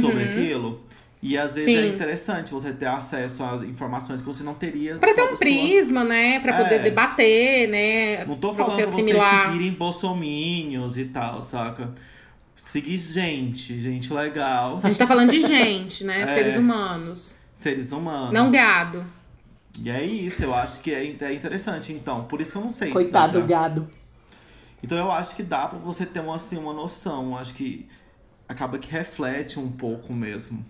[0.00, 0.30] Sobre Uhum.
[0.30, 0.84] aquilo.
[1.22, 1.76] E às vezes Sim.
[1.76, 4.96] é interessante você ter acesso a informações que você não teria.
[4.96, 6.40] Pra ter um prisma, né?
[6.40, 6.78] Pra poder É.
[6.78, 8.24] debater, né?
[8.24, 9.52] Não tô pra falando você pra vocês assimilar.
[9.52, 11.92] seguirem bolsominhos e tal, saca?
[12.56, 16.22] Seguir gente, gente legal, A gente tá falando de gente, né?
[16.22, 16.26] É.
[16.26, 17.38] Seres humanos.
[17.54, 18.32] seres humanos.
[18.32, 19.04] Não gado.
[19.78, 22.24] E é isso, eu acho que é, é interessante, então.
[22.24, 23.58] Por isso que eu não sei se Coitado dá do pra...
[23.60, 23.90] gado.
[24.82, 27.36] Então eu acho que dá pra você ter uma, assim, uma noção.
[27.36, 27.86] Acho que
[28.50, 30.64] acaba que reflete um pouco mesmo.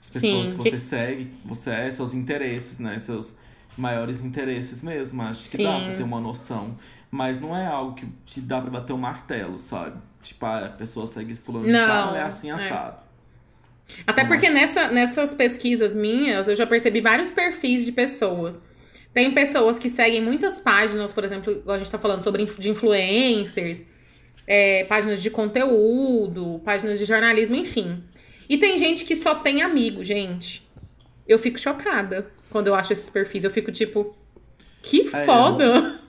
[0.00, 2.98] As pessoas Sim, que que- você segue, você é, seus interesses, né?
[2.98, 3.36] Seus
[3.76, 5.22] maiores interesses mesmo.
[5.22, 5.84] Acho que dá Sim.
[5.86, 6.76] pra ter uma noção.
[7.10, 9.96] Mas não é algo que te dá pra bater o martelo, sabe?
[10.22, 12.54] Tipo, ah, a pessoa segue fulano de Não, tal, é assim é.
[12.54, 12.98] assado.
[14.06, 18.62] Até Não, porque nessa, nessas pesquisas minhas, eu já percebi vários perfis de pessoas.
[19.12, 22.70] Tem pessoas que seguem muitas páginas, por exemplo, igual a gente tá falando sobre de
[22.70, 23.84] influencers,
[24.46, 28.02] é, páginas de conteúdo, páginas de jornalismo, enfim.
[28.48, 30.66] E tem gente que só tem amigo, gente.
[31.26, 33.44] Eu fico chocada quando eu acho esses perfis.
[33.44, 34.14] Eu fico tipo,
[34.82, 36.00] que É, foda!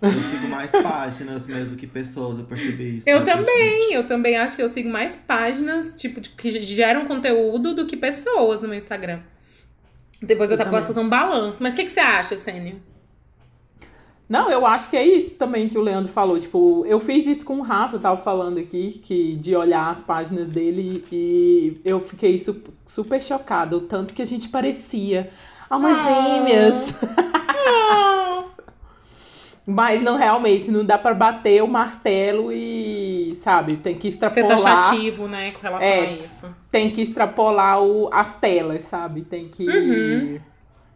[0.00, 3.10] Eu sigo mais páginas mesmo do que pessoas, eu percebi isso.
[3.10, 7.74] Eu também, eu também acho que eu sigo mais páginas, tipo, de- que geram conteúdo
[7.74, 9.18] do que pessoas no meu Instagram.
[10.22, 11.60] Depois eu, Eu posso fazer um balanço.
[11.60, 12.76] Mas o que, que você acha, Sênia?
[14.28, 16.38] Não, eu acho que é isso também que o Leandro falou.
[16.38, 20.02] Tipo, eu fiz isso com o Rafa, eu tava falando aqui, que de olhar as
[20.02, 23.74] páginas dele e eu fiquei su- super chocada.
[23.76, 25.30] O tanto que a gente parecia
[25.70, 26.04] almas Ah.
[26.22, 26.94] gêmeas.
[29.70, 34.56] Mas não realmente, não dá pra bater o martelo e, sabe, tem que Você extrapolar.
[34.56, 36.00] taxativo, né, com relação É.
[36.06, 36.56] a isso.
[36.70, 39.22] Tem que extrapolar o, as telas, sabe?
[39.22, 39.66] Tem que.
[39.68, 40.40] Uhum.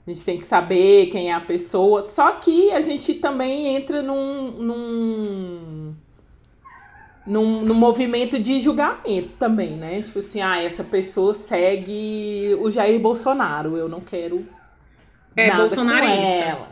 [0.06, 2.02] A gente tem que saber quem é a pessoa.
[2.02, 5.94] Só que a gente também entra num, num,
[7.26, 10.02] num, num movimento de julgamento também, né?
[10.02, 13.76] Tipo assim, ah, essa pessoa segue o Jair Bolsonaro.
[13.76, 14.44] Eu não quero
[15.36, 16.16] É nada bolsonarista.
[16.16, 16.68] com ela.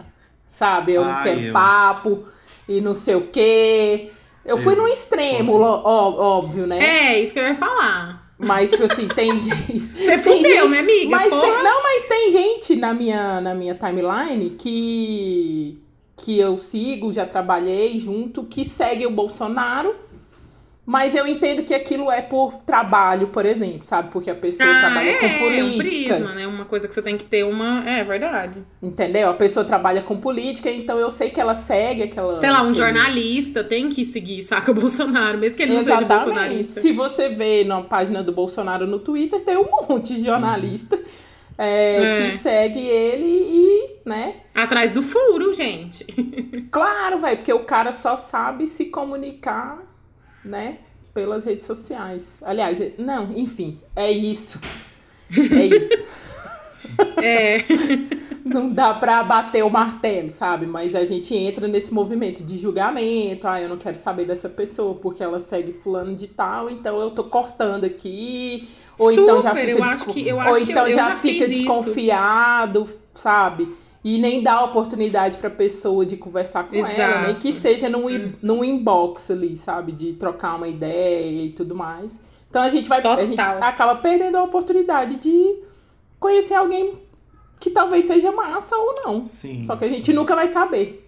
[0.49, 0.93] Sabe?
[0.95, 1.53] Eu não Ah, quero eu.
[1.53, 2.25] papo
[2.69, 4.11] e não sei o quê.
[4.45, 5.62] Eu fui Eu num extremo, assim.
[5.85, 6.79] ó- óbvio, né?
[6.79, 8.20] É, isso que eu ia falar.
[8.40, 9.79] Mas, tipo assim, tem gente.
[9.94, 11.11] Você fudeu, gente- né, amiga?
[11.11, 15.79] Mas tem, não, mas tem gente na minha, na minha timeline que,
[16.16, 19.94] que eu sigo, já trabalhei junto, que segue o Bolsonaro.
[20.90, 24.11] Mas eu entendo que aquilo é por trabalho, por exemplo, sabe?
[24.11, 26.14] Porque a pessoa Ah, trabalha com é, é um política.
[26.16, 26.46] prisma, né?
[26.48, 27.88] Uma coisa que você tem que ter uma.
[27.88, 28.64] É verdade.
[28.83, 29.31] Entendeu?
[29.31, 32.35] A pessoa trabalha com política, então eu sei que ela segue aquela.
[32.35, 35.94] Sei lá, um jornalista tem que seguir, saca, o Bolsonaro, mesmo que ele não seja
[35.98, 36.24] Exatamente.
[36.26, 36.81] bolsonarista.
[36.81, 41.00] Se você vê na página do Bolsonaro no Twitter, tem um monte de jornalista
[41.57, 42.31] é, É.
[42.33, 44.35] que segue ele e, né?
[44.57, 46.05] Atrás do furo, gente.
[46.70, 49.79] Claro, vai, porque o cara só sabe se comunicar,
[50.44, 50.79] né?
[51.14, 52.38] Pelas redes sociais.
[52.42, 54.61] Aliás, é- não, enfim, é isso.
[55.37, 55.90] É isso.
[57.22, 57.59] É.
[58.44, 60.66] Não dá pra bater o martelo, sabe?
[60.66, 63.46] Mas a gente entra nesse movimento de julgamento.
[63.46, 67.11] Ah, eu não quero saber dessa pessoa porque ela segue fulano de tal, então eu
[67.11, 68.68] tô cortando aqui.
[68.98, 70.96] Ou então já Super, fica, eu acho que- eu ou acho que então eu- eu
[70.96, 71.59] já, já fica fiz isso.
[71.64, 73.68] desconfiado, sabe?
[74.03, 77.35] E nem dá oportunidade pra pessoa de conversar com ela, nem Exato.
[77.41, 78.33] que seja num, Hum.
[78.41, 79.93] num inbox ali, sabe?
[79.93, 82.19] De trocar uma ideia e tudo mais.
[82.49, 83.01] Então a gente vai.
[83.07, 85.57] A gente acaba perdendo a oportunidade de
[86.19, 86.95] conhecer alguém
[87.61, 89.27] que talvez seja massa ou não.
[89.27, 89.65] Sim.
[89.65, 91.07] Só que a gente nunca vai saber.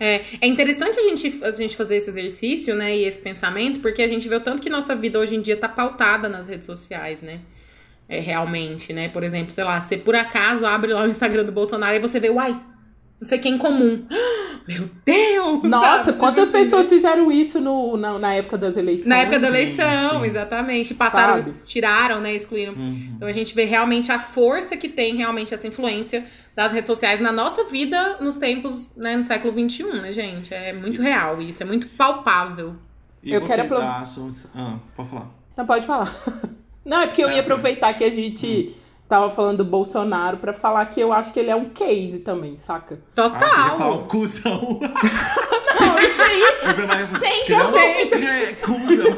[0.00, 4.00] É, é interessante a gente, a gente fazer esse exercício, né, e esse pensamento, porque
[4.00, 6.66] a gente vê o tanto que nossa vida hoje em dia tá pautada nas redes
[6.66, 7.40] sociais, né?
[8.08, 9.08] É, realmente, né?
[9.08, 12.18] Por exemplo, sei lá, você por acaso abre lá o Instagram do Bolsonaro e você
[12.18, 12.58] vê, uai,
[13.20, 14.06] não sei quem em comum.
[14.66, 15.62] Meu Deus!
[15.64, 16.18] Nossa, sabe?
[16.18, 19.08] quantas Tipo assim, pessoas fizeram isso no, na, na época das eleições?
[19.08, 20.26] Na época da eleição, sim.
[20.26, 20.94] exatamente.
[20.94, 21.66] Passaram, Sabe?
[21.66, 22.34] tiraram, né?
[22.34, 22.74] Excluíram.
[22.74, 23.12] Uhum.
[23.16, 27.18] Então a gente vê realmente a força que tem realmente essa influência das redes sociais
[27.18, 30.52] na nossa vida nos tempos, né, no século XXI, né, gente?
[30.52, 32.76] É muito real isso, é muito palpável.
[33.22, 34.28] E Eu vocês quero acham.
[34.54, 35.30] Ah, pode falar.
[35.56, 36.14] Não, pode falar.
[36.88, 38.74] Não, é porque eu ia aproveitar que a gente
[39.08, 42.58] tava falando do Bolsonaro pra falar que eu acho que ele é um case também,
[42.58, 42.98] saca?
[43.16, 43.92] Ah, você quer falar Total!
[43.94, 44.80] um cuzão.
[45.80, 48.10] Não, isso aí, Eu pensava, Sem também.
[48.24, 49.16] é cuzão.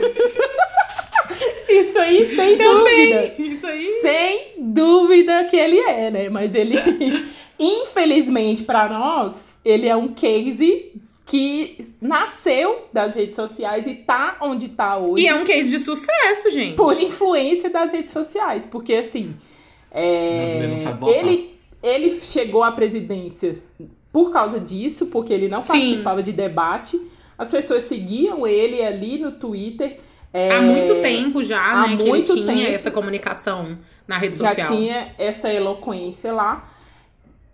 [1.68, 3.34] isso aí, sem dúvida.
[3.38, 3.86] Isso aí.
[4.02, 6.28] Sem dúvida que ele é, né?
[6.28, 6.76] Mas ele,
[7.58, 10.92] infelizmente pra nós, ele é um case
[11.30, 15.78] que nasceu das redes sociais e tá onde tá hoje E é um case de
[15.78, 16.74] sucesso, gente.
[16.74, 18.66] por influência das redes sociais.
[18.66, 19.32] Porque assim,
[19.92, 23.62] é, ele, ele chegou à presidência
[24.12, 25.68] por causa disso, porque ele não Sim.
[25.72, 27.00] participava de debate.
[27.38, 30.00] As pessoas seguiam ele ali no Twitter.
[30.32, 32.72] é, Há muito tempo já, né, que ele tinha tempo.
[32.72, 34.76] essa comunicação na rede já social.
[34.76, 36.68] tinha essa eloquência lá.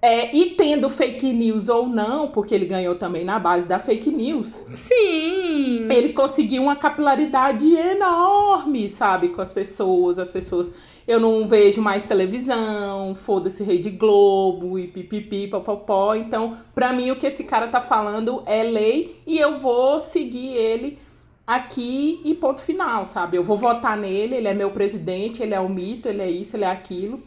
[0.06, 4.08] É, e tendo fake news ou não, porque ele ganhou também na base da fake
[4.08, 5.88] news, Sim!
[5.90, 10.16] ele conseguiu uma capilaridade enorme, sabe, com as pessoas.
[10.16, 10.72] As pessoas,
[11.08, 16.14] eu não vejo mais televisão, foda-se Rede Globo e pipipi, popopó.
[16.14, 20.54] Então, pra mim, o que esse cara tá falando é lei e eu vou seguir
[20.54, 21.00] ele
[21.44, 23.36] aqui e ponto final, sabe?
[23.36, 26.56] Eu vou votar nele, ele é meu presidente, ele é o mito, ele é isso,
[26.56, 27.20] ele é aquilo.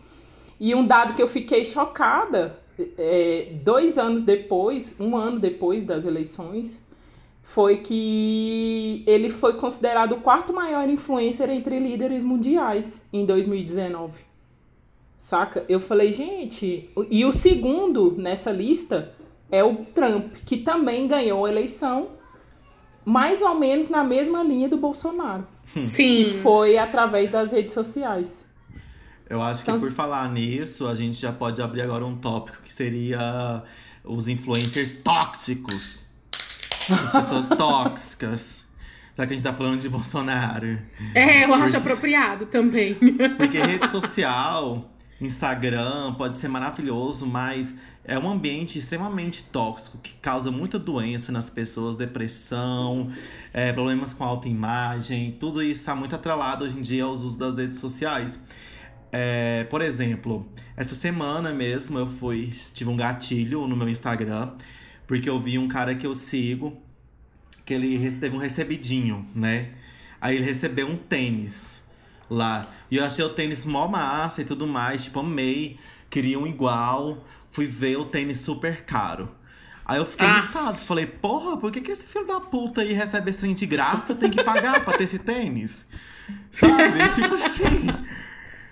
[0.57, 2.57] E um dado que eu fiquei chocada,
[2.97, 6.83] é, dois anos depois, um ano depois das eleições,
[7.41, 14.13] foi que ele foi considerado o quarto maior influencer entre líderes mundiais em 2019.
[15.17, 15.65] Saca?
[15.67, 16.89] Eu falei, gente.
[17.09, 19.13] E o segundo nessa lista
[19.51, 22.09] é o Trump, que também ganhou a eleição,
[23.03, 26.39] mais ou menos na mesma linha do Bolsonaro, que Sim.
[26.41, 28.45] foi através das redes sociais.
[29.29, 32.15] Eu acho que Então, por se- falar nisso, a gente já pode abrir agora um
[32.17, 33.63] tópico que seria
[34.03, 36.05] os influencers tóxicos.
[36.89, 38.63] Essas pessoas tóxicas.
[39.17, 40.79] Já que a gente tá falando de Bolsonaro.
[41.13, 42.95] É, eu acho Porque- apropriado também.
[43.37, 44.89] Porque rede social,
[45.21, 51.49] Instagram, pode ser maravilhoso, mas é um ambiente extremamente tóxico que causa muita doença nas
[51.49, 53.11] pessoas, depressão,
[53.53, 55.35] é, problemas com autoimagem.
[55.39, 58.39] Tudo isso está muito atrelado hoje em dia aos usos das redes sociais.
[59.11, 64.51] É, por exemplo, essa semana mesmo eu fui, tive um gatilho no meu Instagram,
[65.07, 66.77] porque eu vi um cara que eu sigo,
[67.65, 69.69] que ele teve um recebidinho, né?
[70.21, 71.81] Aí ele recebeu um tênis
[72.29, 72.69] lá.
[72.91, 75.77] E eu achei o tênis mó massa e tudo mais, tipo, amei.
[76.09, 77.25] queria um igual.
[77.51, 79.29] Fui ver o tênis super caro.
[79.85, 80.39] Aí eu fiquei Ah.
[80.39, 80.77] irritado.
[80.77, 84.13] Falei, porra, por que, que esse filho da puta aí recebe esse trem de graça?
[84.13, 85.87] Tem que pagar pra ter esse tênis?
[86.51, 87.09] Sabe?
[87.09, 87.87] tipo assim.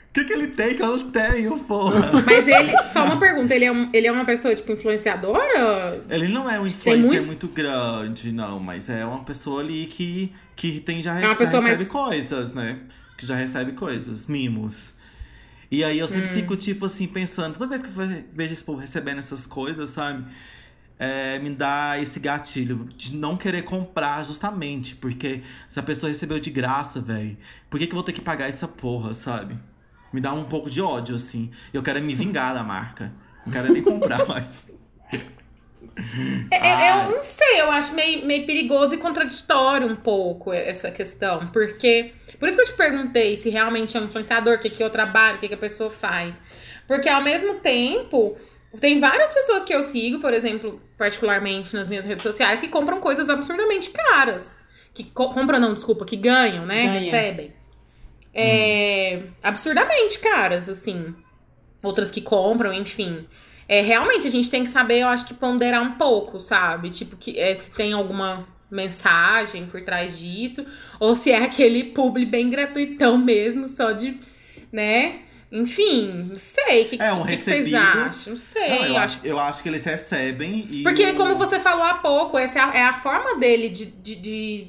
[0.10, 2.12] O que, que ele tem que eu não tenho, porra?
[2.26, 6.04] Mas ele, só uma pergunta, ele é, um- ele é uma pessoa, tipo, influenciadora?
[6.10, 10.34] Ele não é um influencer muitos- muito grande, não, mas é uma pessoa ali que,
[10.56, 12.80] que tem, já, É já recebe mais- coisas, né?
[13.15, 14.96] Que já recebe coisas, mimos.
[15.70, 16.10] E aí eu Hum.
[16.10, 19.46] sempre fico, tipo assim, pensando, toda vez que eu ve- vejo esse povo recebendo essas
[19.46, 20.24] coisas, sabe?
[21.00, 26.39] É, me dá esse gatilho de não querer comprar justamente, porque se a pessoa recebeu
[26.39, 27.38] de graça, velho,
[27.70, 29.56] por que, que eu vou ter que pagar essa porra, sabe?
[30.13, 31.52] Me dá um pouco de ódio, assim.
[31.74, 33.12] Eu quero é me vingar da marca.
[33.46, 34.72] Não quero é nem comprar mais.
[36.52, 37.04] É, é, Ah.
[37.06, 41.48] eu não sei, eu acho meio, meio perigoso e contraditório um pouco essa questão.
[41.48, 42.13] Porque.
[42.39, 44.89] Por isso que eu te perguntei se realmente é um influenciador, o que, que eu
[44.91, 46.39] trabalho, o que, que a pessoa faz.
[46.88, 48.38] Porque ao mesmo tempo,
[48.80, 53.00] tem várias pessoas que eu sigo, por exemplo, particularmente nas minhas redes sociais, que compram
[53.02, 54.60] coisas absurdamente caras.
[54.93, 56.84] Que co- compram, não, desculpa, que ganham, né?
[56.86, 57.00] Ganha.
[57.00, 57.54] Recebem.
[58.39, 61.15] É, absurdamente caras, assim.
[61.82, 63.28] Outras que compram, enfim.
[63.67, 66.89] É, realmente a gente tem que saber, eu acho que ponderar um pouco, sabe?
[66.89, 70.65] Tipo, que, é, se tem alguma mensagem por trás disso,
[71.00, 74.19] ou se é aquele publi bem gratuitão mesmo, só de,
[74.71, 75.21] né?
[75.52, 76.84] Enfim, não sei.
[76.84, 77.78] O que, É, um que que vocês recebido.
[77.78, 78.32] acham?
[78.32, 78.69] Não sei.
[78.69, 80.84] Não, eu acho, eu acho que eles recebem e.
[80.84, 84.15] Porque, como você falou há pouco, essa é a, é a forma dele de, de,
[84.15, 84.67] de,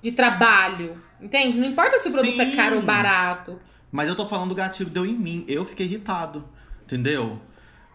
[0.00, 1.02] de trabalho.
[1.24, 1.58] Entende?
[1.58, 2.56] Não importa se o produto é Sim.
[2.56, 3.58] caro ou barato.
[3.90, 5.44] Mas eu tô falando do gatilho deu em mim.
[5.48, 6.44] Eu fiquei irritado.
[6.84, 7.40] Entendeu?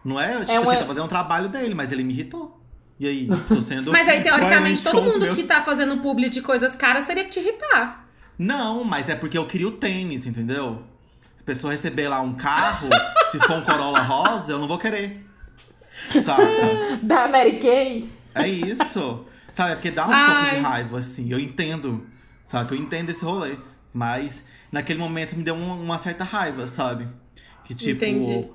[0.03, 2.59] Não é, tipo É assim, uma- tá fazendo um trabalho dele, mas ele me irritou.
[2.99, 3.91] E aí, tô sendo.
[3.93, 7.23] Mas aí, teoricamente, coerente todo mundo meus- que tá fazendo publi de coisas caras teria
[7.23, 8.05] que te irritar.
[8.37, 10.83] Não, mas é porque eu queria o tênis, entendeu?
[11.39, 12.89] A pessoa receber lá um carro,
[13.31, 15.25] se for um Corolla rosa, eu não vou querer.
[16.23, 16.41] Saca?
[17.03, 18.09] Da Mary Kay.
[18.35, 19.25] É isso.
[19.51, 19.71] Sabe?
[19.71, 20.25] É porque dá um Ai.
[20.43, 21.31] pouco de raiva, assim.
[21.31, 22.05] Eu entendo.
[22.49, 22.75] Sabe?
[22.75, 23.57] Eu entendo esse rolê.
[23.93, 27.07] Mas naquele momento me deu uma, uma certa raiva, sabe?
[27.63, 28.03] Que tipo.
[28.03, 28.49] Entendi.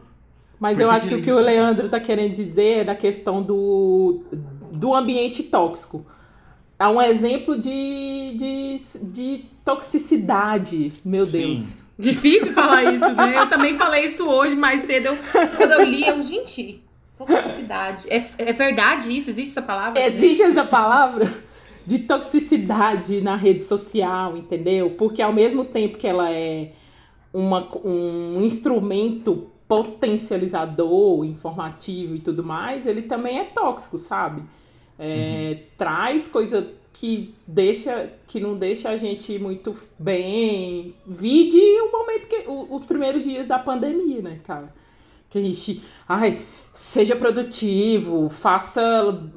[0.58, 4.24] Mas eu acho que o que o Leandro tá querendo dizer é da questão do,
[4.72, 6.04] do ambiente tóxico.
[6.76, 8.76] É um exemplo de, de,
[9.12, 11.54] de toxicidade, meu Sim.
[11.54, 11.74] Deus.
[11.96, 13.38] Difícil falar isso, né?
[13.38, 15.06] Eu também falei isso hoje, mais cedo.
[15.06, 15.18] Eu,
[15.56, 16.82] quando eu li, eu, gente,
[17.16, 18.06] toxicidade.
[18.10, 19.30] É, é verdade isso?
[19.30, 20.04] Existe essa palavra?
[20.04, 21.43] Existe essa palavra
[21.86, 24.90] de toxicidade na rede social, entendeu?
[24.90, 26.72] Porque ao mesmo tempo que ela é
[27.32, 34.42] uma, um instrumento potencializador, informativo e tudo mais, ele também é tóxico, sabe?
[34.98, 40.94] É, Traz coisa que deixa que não deixa a gente muito bem.
[41.06, 44.72] Vide o momento que o- os primeiros dias da pandemia, né, cara?
[45.34, 46.42] Que a gente, ai,
[46.72, 48.80] seja produtivo, faça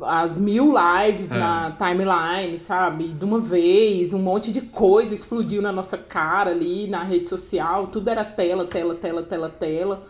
[0.03, 1.39] as mil lives É.
[1.39, 3.07] na timeline, sabe?
[3.07, 7.87] De uma vez, um monte de coisa explodiu na nossa cara ali, na rede social,
[7.87, 10.03] tudo era tela, tela, tela, tela, tela.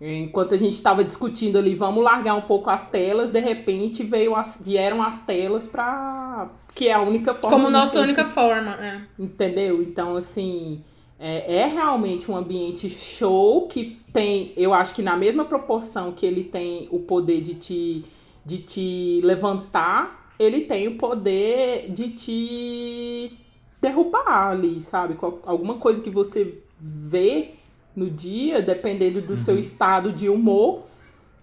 [0.00, 4.34] Enquanto a gente estava discutindo ali, vamos largar um pouco as telas, de repente veio
[4.34, 8.72] as, vieram as telas para que é a única forma Como nossa única forma.
[8.84, 9.00] É.
[9.16, 9.80] Entendeu?
[9.80, 10.82] Então, assim,
[11.20, 16.24] é, é realmente um ambiente show que tem, eu acho que na mesma proporção que
[16.24, 18.04] ele tem o poder de te,
[18.44, 23.38] de te levantar, ele tem o poder de te
[23.80, 25.16] derrubar ali, sabe?
[25.44, 27.50] Alguma coisa que você vê
[27.94, 30.84] no dia, dependendo do seu estado de humor,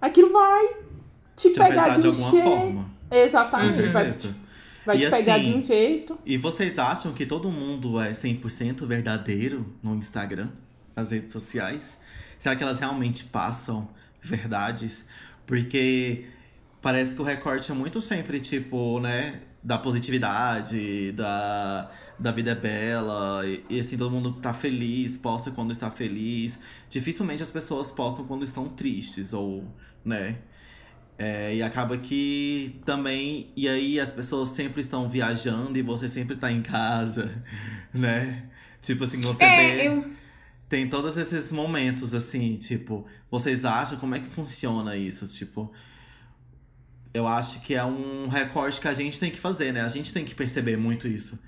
[0.02, 0.70] aquilo vai
[1.36, 2.44] te, Te pegar de um jeito.
[2.44, 2.90] forma.
[3.12, 3.92] Exatamente, Uhum.
[3.92, 4.36] vai, Certeza.
[4.88, 6.17] Vai E te pegar assim, de um jeito.
[6.26, 10.50] E vocês acham que todo mundo é 100% verdadeiro no Instagram,
[10.95, 12.00] nas redes sociais?
[12.39, 13.89] Será que elas realmente passam
[14.21, 15.06] verdades?
[15.45, 16.26] Porque
[16.82, 19.41] parece que o recorte é muito sempre, tipo, né?
[19.62, 25.52] Da positividade, da, da vida é bela, e, e assim, todo mundo tá feliz, posta
[25.52, 26.60] quando está feliz.
[26.89, 29.65] Dificilmente as pessoas postam quando estão tristes, ou,
[30.06, 30.38] né?
[31.18, 33.52] É, e acaba que também.
[33.56, 37.44] E aí as pessoas sempre estão viajando e você sempre tá em casa,
[37.94, 38.44] né?
[38.82, 39.88] Tipo assim, quando você É, vê.
[39.88, 40.12] eu.
[40.70, 45.26] Tem todos esses momentos, assim, tipo, vocês acham como é que funciona isso?
[45.28, 45.72] Tipo.
[47.13, 49.82] Eu acho que é um recorte que a gente tem que fazer, né?
[49.82, 51.40] A gente tem que perceber muito isso.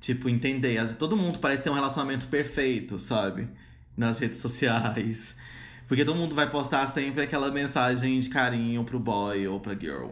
[0.00, 0.84] Tipo, entender.
[0.96, 3.48] Todo mundo parece ter um relacionamento perfeito, sabe?
[3.96, 5.34] Nas redes sociais.
[5.88, 10.08] Porque todo mundo vai postar sempre aquela mensagem de carinho pro boy ou pra girl.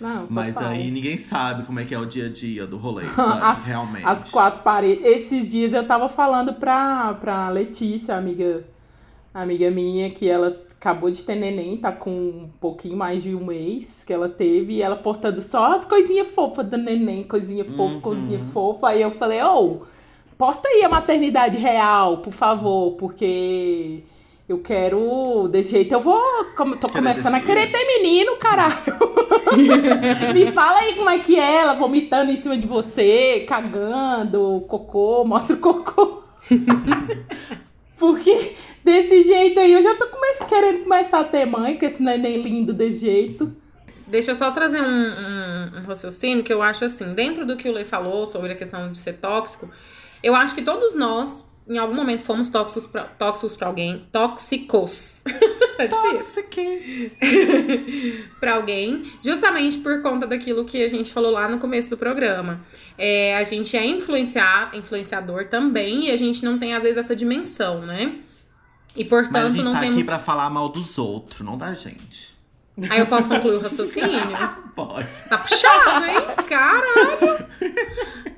[0.00, 0.70] Não, Mas total.
[0.70, 3.40] aí ninguém sabe como é que é o dia a dia do rolê, sabe?
[3.42, 4.06] As- Realmente.
[4.06, 5.04] As quatro paredes.
[5.04, 8.64] Esses dias eu tava falando pra, pra Letícia, amiga,
[9.32, 13.44] amiga minha, que ela acabou de ter neném, tá com um pouquinho mais de um
[13.44, 17.94] mês que ela teve, e ela postando só as coisinhas fofas do neném, coisinha fofa,
[17.94, 18.00] Uhum.
[18.00, 18.88] coisinha fofa.
[18.88, 19.82] Aí eu falei, ô,
[20.36, 24.02] posta aí a maternidade real, por favor, porque
[24.52, 25.48] eu quero.
[25.48, 26.20] Desse jeito eu vou.
[26.56, 28.74] como- Tô começando a querer ter menino, caralho.
[30.34, 35.24] Me fala aí como é que é ela vomitando em cima de você, cagando, cocô,
[35.24, 36.22] mostra o cocô.
[37.98, 42.02] Porque desse jeito aí eu já tô come- querendo começar a ter mãe, com esse
[42.02, 43.54] neném lindo desse jeito.
[44.06, 47.68] Deixa eu só trazer um, um- um raciocínio que eu acho assim, dentro do que
[47.68, 49.70] o Lei falou sobre a questão de ser tóxico,
[50.22, 54.02] eu acho que todos nós, em algum momento, fomos tóxicos pra, tóxicos pra alguém.
[54.10, 55.22] Tóxicos.
[55.78, 55.88] é
[58.40, 62.60] pra alguém, justamente por conta daquilo que a gente falou lá no começo do programa.
[62.98, 67.14] É, a gente é influenciar, influenciador também, e a gente não tem, às vezes, essa
[67.14, 68.16] dimensão, né?
[68.94, 69.96] E, Mas a portanto, gente não tá temos.
[69.96, 72.32] aqui pra falar mal dos outros, não da gente.
[72.88, 74.20] Aí eu posso concluir o raciocínio?
[74.74, 75.08] Pode.
[75.28, 76.16] Tá puxado, hein?
[76.48, 77.46] Caralho!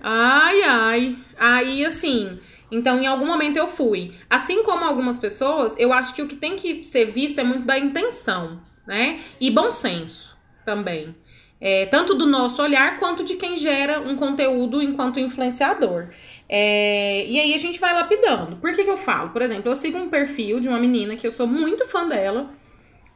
[0.02, 1.16] Ai, ai.
[1.38, 2.38] Aí, assim.
[2.70, 4.12] Então, em algum momento eu fui.
[4.28, 7.64] Assim como algumas pessoas, eu acho que o que tem que ser visto é muito
[7.64, 9.20] da intenção, né?
[9.40, 11.14] E bom senso também.
[11.60, 16.08] É, tanto do nosso olhar quanto de quem gera um conteúdo enquanto influenciador.
[16.48, 18.56] É, e aí a gente vai lapidando.
[18.56, 19.30] Por que, que eu falo?
[19.30, 22.50] Por exemplo, eu sigo um perfil de uma menina que eu sou muito fã dela.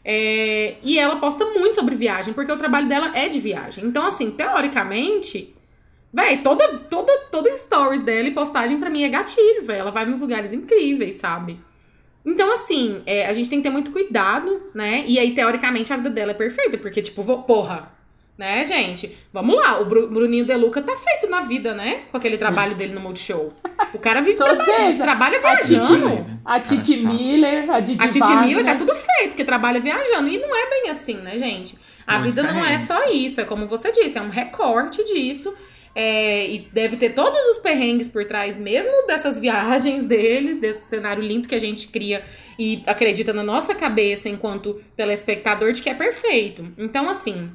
[0.05, 3.85] É, e ela posta muito sobre viagem, porque o trabalho dela é de viagem.
[3.85, 5.55] Então, assim, teoricamente,
[6.13, 9.79] véi, toda, toda, toda stories dela e postagem pra mim é gatilho, véi.
[9.79, 11.59] Ela vai nos lugares incríveis, sabe?
[12.25, 15.05] Então, assim, é, a gente tem que ter muito cuidado, né?
[15.07, 17.91] E aí, teoricamente, a vida dela é perfeita, porque, tipo, vou, porra,
[18.37, 19.17] né, gente?
[19.33, 22.03] Vamos lá, o Bru- Bruninho Deluca tá feito na vida, né?
[22.11, 23.53] Com aquele trabalho dele no Multishow.
[23.95, 26.41] O cara vive trabalhando, trabalha a Titi, viajando.
[26.45, 27.15] a Titi Cara chato.
[27.15, 28.47] Miller, a Didi A Titi Wagner.
[28.47, 30.29] Miller tá tudo feito, porque trabalha viajando.
[30.29, 31.79] E não é bem assim, né, gente?
[32.07, 35.55] A Muitos vida não é só isso, é como você disse, é um recorte disso.
[36.01, 41.21] É, e deve ter todos os perrengues por trás mesmo dessas viagens deles, desse cenário
[41.21, 42.25] lindo que a gente cria
[42.57, 46.73] e acredita na nossa cabeça enquanto telespectador de que é perfeito.
[46.79, 47.51] Então, assim,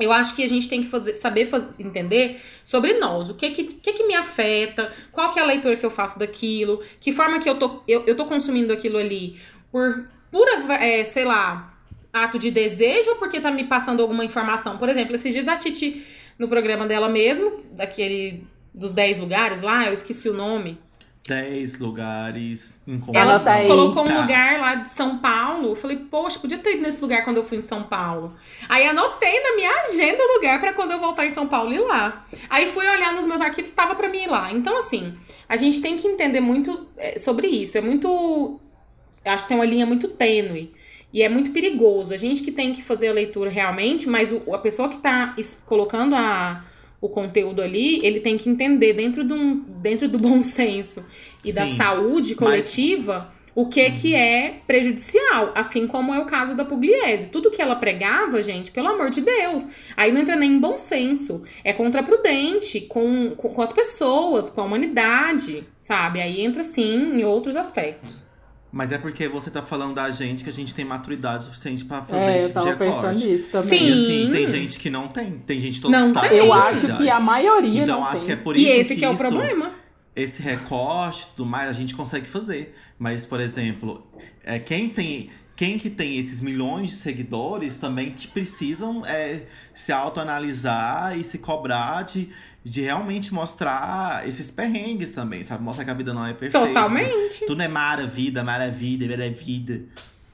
[0.00, 3.50] eu acho que a gente tem que fazer, saber faz- entender sobre nós, o que
[3.50, 7.12] que, que que me afeta, qual que é a leitura que eu faço daquilo, que
[7.12, 9.36] forma que eu tô, eu, eu tô consumindo aquilo ali
[9.70, 11.72] por pura, é, sei lá,
[12.12, 14.76] ato de desejo ou porque tá me passando alguma informação.
[14.76, 16.04] Por exemplo, esses dias a Titi,
[16.38, 20.78] no programa dela mesmo, daquele dos 10 lugares lá, eu esqueci o nome.
[21.26, 23.18] 10 lugares em comum.
[23.18, 23.66] Ela aí.
[23.66, 24.20] colocou um Tá.
[24.20, 25.70] lugar lá de São Paulo.
[25.70, 28.34] Eu falei, poxa, podia ter ido nesse lugar quando eu fui em São Paulo.
[28.68, 31.80] Aí anotei na minha agenda o lugar pra quando eu voltar em São Paulo ir
[31.80, 32.24] lá.
[32.48, 34.52] Aí fui olhar nos meus arquivos, estava pra mim ir lá.
[34.52, 35.14] Então, assim,
[35.48, 37.76] a gente tem que entender muito é, sobre isso.
[37.76, 38.60] É muito.
[39.24, 40.72] eu Acho que tem uma linha muito tênue.
[41.16, 42.12] E é muito perigoso.
[42.12, 45.34] A gente que tem que fazer a leitura realmente, mas o- a pessoa que tá
[45.38, 46.62] es- colocando a,
[47.00, 51.02] o conteúdo ali, ele tem que entender dentro, de um, dentro do bom senso
[51.42, 56.54] e da Sim, saúde coletiva o que que é prejudicial, assim como é o caso
[56.54, 57.30] da Pugliese.
[57.30, 60.76] Tudo que ela pregava, gente, pelo amor de Deus, aí não entra nem em bom
[60.76, 66.20] senso, é contraprudente com, com, com as pessoas, com a humanidade, sabe?
[66.20, 68.25] Aí entra sim em outros aspectos.
[68.72, 72.02] Mas é porque você tá falando da gente que a gente tem maturidade suficiente pra
[72.02, 73.26] fazer É, esse eu tipo de tava pensando recorte.
[73.26, 73.68] nisso também.
[73.68, 73.86] Sim.
[73.86, 75.38] E assim, tem gente que não tem.
[75.46, 76.28] Tem gente Não total.
[76.28, 76.38] tem.
[76.38, 78.26] Eu acho que a maioria Então não acho tem.
[78.26, 79.70] que é por E isso esse que, que é o isso, problema.
[80.14, 82.76] esse recorte e tudo mais, a gente consegue fazer.
[82.98, 84.06] Mas, por exemplo,
[84.44, 85.30] é, quem tem.
[85.54, 89.44] Quem que tem esses milhões de seguidores também que precisam é,
[89.74, 92.28] se autoanalisar e se cobrar de,
[92.68, 95.62] de realmente mostrar esses perrengues também, sabe?
[95.62, 96.66] Mostrar que a vida não é perfeita.
[96.66, 97.46] Totalmente.
[97.46, 99.84] Tudo é maravilha, maravilha, maravilha.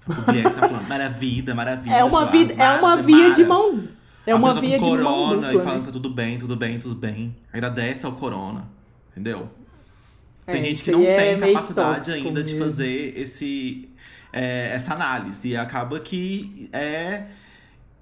[0.08, 1.94] O Guilherme tá falando, maravilha, maravilha.
[1.94, 3.60] É uma, vida, é uma mara, via de mara.
[3.62, 3.84] mão.
[4.26, 5.86] É uma via com de mão corona e falando né?
[5.86, 7.36] tá tudo bem, tudo bem, tudo bem.
[7.52, 8.64] Agradece ao corona,
[9.10, 9.50] entendeu?
[10.46, 12.66] Tem É, gente que não é tem capacidade ainda de mesmo.
[12.66, 13.90] fazer esse,
[14.32, 15.48] é, essa análise.
[15.48, 17.24] E acaba que é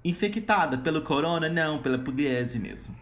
[0.05, 2.95] infectada pelo corona, não, pela pugliese mesmo.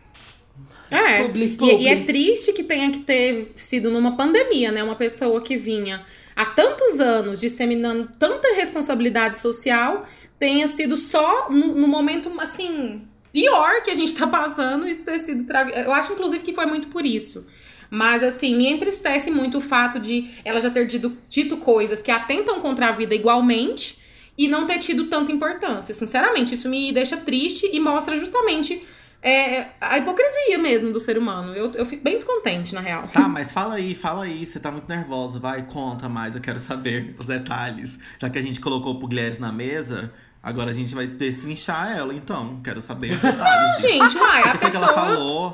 [0.91, 1.25] É.
[1.25, 4.83] E, e é triste que tenha que ter sido numa pandemia, né?
[4.83, 6.03] Uma pessoa que vinha
[6.35, 10.07] há tantos anos disseminando tanta responsabilidade social
[10.39, 15.19] tenha sido só no, no momento, assim, pior que a gente tá passando isso ter
[15.19, 15.43] sido.
[15.45, 15.69] Tra...
[15.69, 17.45] Eu acho, inclusive, que foi muito por isso.
[17.91, 22.11] Mas, assim, me entristece muito o fato de ela já ter dito, dito coisas que
[22.11, 23.97] atentam contra a vida igualmente
[24.37, 25.93] e não ter tido tanta importância.
[25.93, 28.81] Sinceramente, isso me deixa triste e mostra justamente
[29.21, 31.53] é a hipocrisia mesmo do ser humano.
[31.53, 33.03] Eu, eu fico bem descontente, na real.
[33.07, 34.45] Tá, mas fala aí, fala aí.
[34.45, 35.39] Você tá muito nervosa.
[35.39, 36.35] Vai, conta mais.
[36.35, 37.99] Eu quero saber os detalhes.
[38.17, 40.11] Já que a gente colocou o Pugliese na mesa,
[40.41, 42.61] agora a gente vai destrinchar ela, então.
[42.63, 43.81] Quero saber os detalhes.
[43.81, 44.83] Gente, uai, a o que, pessoa.
[44.85, 45.49] ela falou?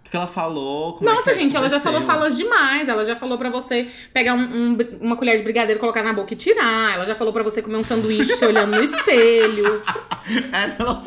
[0.00, 0.98] O que, que ela falou?
[1.00, 2.88] É Nossa, que gente, ela já falou falas demais.
[2.88, 6.32] Ela já falou pra você pegar um- um uma colher de brigadeiro, colocar na boca
[6.32, 6.94] e tirar.
[6.94, 9.82] Ela já falou pra você comer um sanduíche se olhando no espelho.
[10.52, 11.00] Essa eu não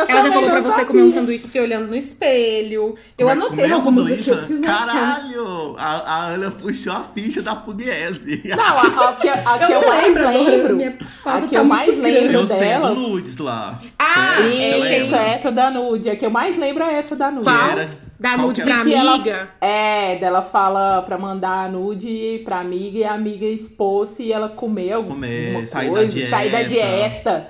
[0.00, 0.12] sabe.
[0.12, 2.94] Ela já falou pra você comer um sanduíche se olhando no espelho.
[3.18, 4.66] Eu Como é- anotei é algumas sanduíche, aqui, eu né?
[4.68, 5.76] Caralho!
[5.78, 8.42] A, a Ana puxou a ficha da Pugliese.
[8.44, 11.06] Não, a, a que, a que eu, não mais lembro lembro.
[11.24, 12.94] A que tá eu mais lembro Eu sei, é dela.
[12.94, 13.80] do Ludes lá.
[13.98, 16.10] Ah, tem- Isso, essa da Nude.
[16.10, 17.44] A que eu mais lembro é essa da Nude.
[17.48, 17.70] Que Qual?
[17.70, 18.08] era...
[18.20, 18.82] Da qual nude que pra?
[18.82, 19.48] Que ela- amiga.
[19.60, 24.48] É, dela fala pra mandar a nude pra amiga e a amiga expôs e ela
[24.48, 27.46] comer alguma Comer, sair da coisa, sair da dieta.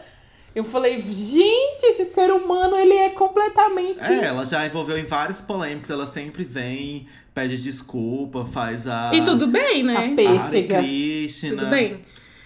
[0.54, 4.04] Eu falei, gente, esse ser humano, ele é completamente...
[4.04, 5.90] É, ela já envolveu em várias polêmicas.
[5.90, 9.10] Ela sempre vem, pede desculpa, faz a.
[9.12, 9.96] E tudo bem, a né?
[9.96, 10.78] Hare pêssega.
[10.78, 11.50] Krishna.
[11.50, 12.00] Tudo bem.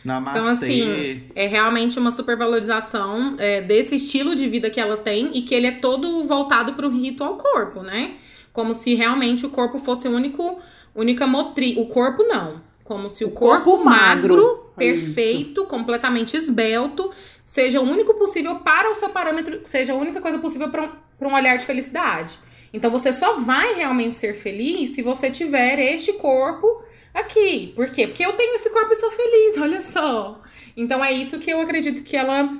[0.04, 0.38] Namastê.
[0.40, 5.42] Então, assim, é realmente uma supervalorização é, desse estilo de vida que ela tem e
[5.42, 8.14] que ele é todo voltado para o rito ao corpo, né?
[8.52, 10.58] Como se realmente o corpo fosse o único,
[10.94, 11.76] única motriz.
[11.78, 12.60] O corpo não.
[12.84, 14.61] Como se o, O corpo, corpo magro, magro.
[14.76, 17.10] É perfeito, completamente esbelto,
[17.44, 20.90] seja o único possível para o seu parâmetro, seja a única coisa possível para um,
[21.18, 22.38] pra um olhar de felicidade.
[22.72, 27.72] Então você só vai realmente ser feliz se você tiver este corpo aqui.
[27.76, 28.06] Por quê?
[28.06, 30.40] Porque eu tenho esse corpo e sou feliz, olha só.
[30.76, 32.56] Então é isso que eu acredito que ela.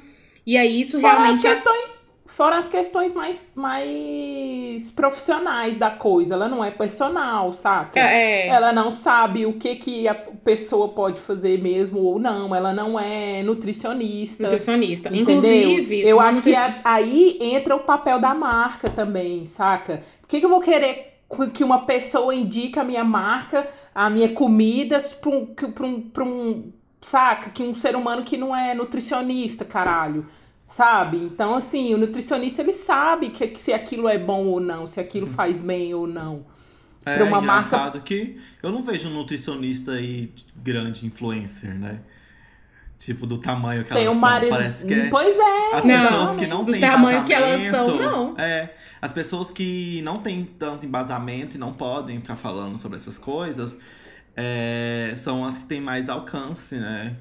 [0.47, 1.43] E é isso Fora as realmente.
[1.43, 1.91] questões,
[2.35, 6.35] fora as questões mais, mais profissionais da coisa.
[6.35, 8.01] Ela não é personal, saca?
[8.01, 12.55] É, é, Ela não sabe o que, que a pessoa pode fazer mesmo ou não.
[12.55, 14.45] Ela não é nutricionista.
[14.45, 15.09] nutricionista.
[15.09, 15.37] Entendeu?
[15.37, 20.03] Inclusive, eu acho que nutrici- a- aí entra o papel da marca também, saca?
[20.21, 21.19] Por que, que eu vou querer
[21.55, 26.01] que uma pessoa indique a minha marca, a minha comida pra um, que- pra um,
[26.01, 27.51] pra um- saca?
[27.51, 30.27] Que um ser humano que não é nutricionista, caralho.
[30.67, 31.19] Sabe?
[31.19, 34.99] Então, assim, o nutricionista ele sabe que, que se aquilo é bom ou não, se
[35.01, 36.47] aquilo faz bem ou não.
[37.05, 42.01] É pra uma engraçado que eu não vejo um nutricionista aí grande influencer, né?
[42.99, 44.21] Tipo, do tamanho que Tem elas são.
[44.21, 44.51] marido.
[44.51, 45.11] Parece que é.
[45.11, 45.75] Pois é.
[45.75, 48.39] As Não, pessoas que não do têm tamanho que elas são, não.
[48.39, 53.19] É, as pessoas que não têm tanto embasamento e não podem ficar falando sobre essas
[53.19, 53.77] coisas
[54.37, 57.17] é, são as que têm mais alcance, né?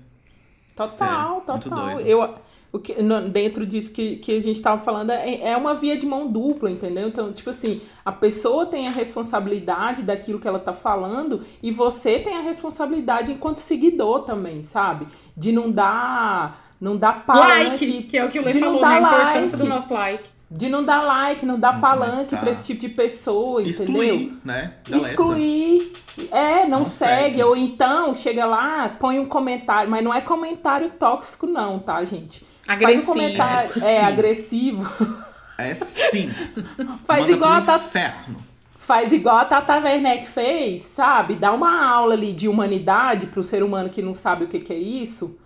[0.76, 1.96] Total, muito total.
[1.96, 2.08] doido.
[2.08, 2.36] Eu,
[2.74, 5.98] o que, no- dentro disso que, que a gente tava falando, é, é uma via
[5.98, 7.08] de mão dupla, entendeu?
[7.08, 12.20] Então, tipo assim, a pessoa tem a responsabilidade daquilo que ela tá falando e você
[12.20, 15.08] tem a responsabilidade enquanto seguidor também, sabe?
[15.36, 18.68] De não dar, não dar palanque, like, que é o que o Lê de não
[18.80, 19.08] falou, dar né?
[19.08, 19.58] A importância like.
[19.58, 20.30] do nosso like.
[20.50, 22.40] de não dar like, não dar Não palanque comentar.
[22.40, 23.86] pra esse tipo de pessoa, entendeu?
[24.04, 24.74] Excluir, né?
[24.88, 25.08] Deleta.
[25.10, 25.94] Excluir.
[26.30, 27.12] É, não, Não segue.
[27.38, 27.44] segue.
[27.44, 29.90] Ou então chega lá, põe um comentário.
[29.90, 32.50] Mas não é comentário tóxico, não, tá, gente?
[32.66, 33.14] Faz um Agressivo.
[33.14, 33.70] comentário.
[33.84, 34.06] É, Sim.
[34.06, 35.12] agressivo.
[35.58, 36.30] É sim.
[37.06, 38.38] Faz Manda igual, a Tata, inferno.
[38.80, 41.36] faz igual a Tata Werneck fez, sabe?
[41.36, 44.74] Dá uma aula ali de humanidade pro ser humano que não sabe o que, que
[44.74, 45.38] é isso.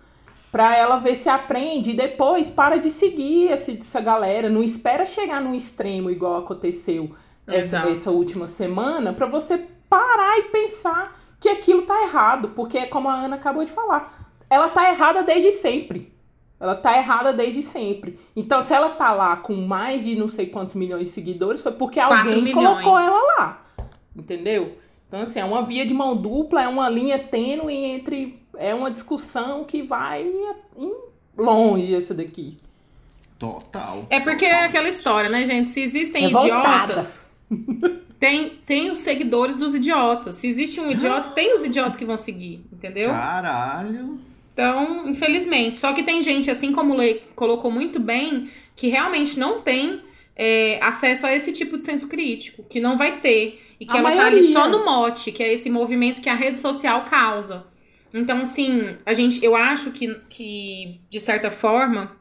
[0.50, 4.48] Pra ela ver se aprende e depois para de seguir esse, essa galera.
[4.48, 7.14] Não espera chegar num extremo igual aconteceu
[7.46, 9.58] essa, essa última semana pra você
[9.90, 12.52] parar e pensar que aquilo tá errado.
[12.56, 16.15] Porque, é como a Ana acabou de falar, ela tá errada desde sempre.
[16.58, 18.18] Ela tá errada desde sempre.
[18.34, 21.72] Então, se ela tá lá com mais de não sei quantos milhões de seguidores, foi
[21.72, 22.82] porque alguém milhões.
[22.82, 23.66] colocou ela lá.
[24.14, 24.78] Entendeu?
[25.06, 28.42] Então, assim, é uma via de mão dupla, é uma linha tênue entre.
[28.56, 30.32] É uma discussão que vai
[31.36, 32.58] longe essa daqui.
[33.38, 34.06] Total.
[34.08, 35.68] É porque é aquela história, né, gente?
[35.68, 36.84] Se existem Revoltada.
[36.84, 37.30] idiotas,
[38.18, 40.36] tem, tem os seguidores dos idiotas.
[40.36, 43.10] Se existe um idiota, tem os idiotas que vão seguir, entendeu?
[43.10, 44.18] Caralho.
[44.56, 45.76] Então, infelizmente.
[45.76, 50.00] Só que tem gente, assim como o Lei colocou muito bem, que realmente não tem
[50.34, 53.60] é, acesso a esse tipo de senso crítico, que não vai ter.
[53.78, 54.52] E que A ela tá ali maioria.
[54.54, 57.66] só no mote, que é esse movimento que a rede social causa.
[58.14, 62.16] Então, assim, a gente, eu acho que, que de certa forma,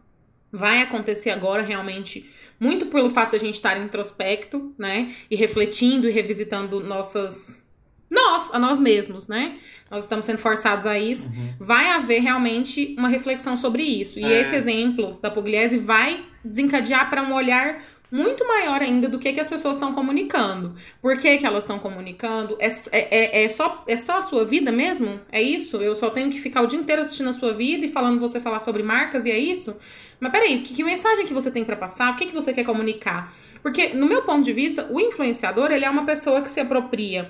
[0.52, 2.30] vai acontecer agora realmente.
[2.60, 5.14] Muito pelo fato da gente estar em introspecto, né?
[5.32, 7.64] E refletindo e revisitando nossas.
[8.10, 9.58] Nós, a nós mesmos, né?
[9.90, 14.20] Nós estamos sendo forçados a isso vai haver realmente uma reflexão sobre isso.
[14.20, 14.42] E É.
[14.42, 19.40] esse exemplo da Pugliese vai desencadear para um olhar muito maior ainda do que, que
[19.40, 20.74] as pessoas estão comunicando.
[21.02, 22.56] Por que, que elas estão comunicando?
[22.60, 25.20] É, é, é, só, é só a sua vida mesmo?
[25.32, 25.78] É isso?
[25.78, 28.40] Eu só tenho que ficar o dia inteiro assistindo a sua vida e falando você
[28.40, 29.76] falar sobre marcas e é isso?
[30.20, 32.14] Mas peraí, que, que mensagem que você tem para passar?
[32.14, 33.34] O que, que você quer comunicar?
[33.62, 37.30] Porque, no meu ponto de vista, o influenciador, ele é uma pessoa que se apropria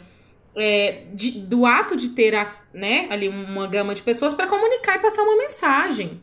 [0.56, 4.96] é, de, do ato de ter as, né, ali uma gama de pessoas para comunicar
[4.96, 6.22] e passar uma mensagem.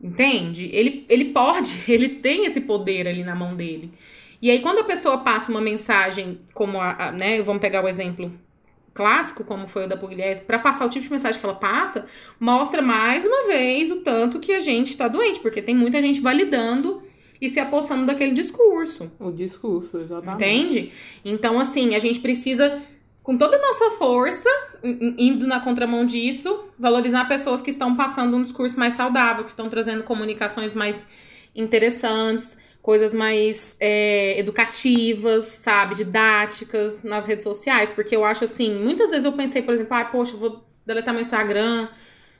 [0.00, 0.70] Entende?
[0.72, 3.92] Ele, ele pode, ele tem esse poder ali na mão dele.
[4.42, 7.42] E aí, quando a pessoa passa uma mensagem, como a, a né?
[7.42, 8.32] Vamos pegar o exemplo
[8.94, 12.06] clássico, como foi o da Pugliese, para passar o tipo de mensagem que ela passa,
[12.38, 16.20] mostra mais uma vez o tanto que a gente tá doente, porque tem muita gente
[16.20, 17.02] validando
[17.40, 19.10] e se apossando daquele discurso.
[19.18, 20.34] O discurso, exatamente.
[20.34, 20.92] Entende?
[21.24, 22.82] Então, assim, a gente precisa
[23.22, 24.48] com toda a nossa força,
[24.82, 29.68] indo na contramão disso, valorizar pessoas que estão passando um discurso mais saudável, que estão
[29.68, 31.06] trazendo comunicações mais
[31.54, 39.10] interessantes, coisas mais é, educativas, sabe, didáticas nas redes sociais, porque eu acho assim, muitas
[39.10, 41.88] vezes eu pensei, por exemplo, ah, poxa, vou deletar meu Instagram,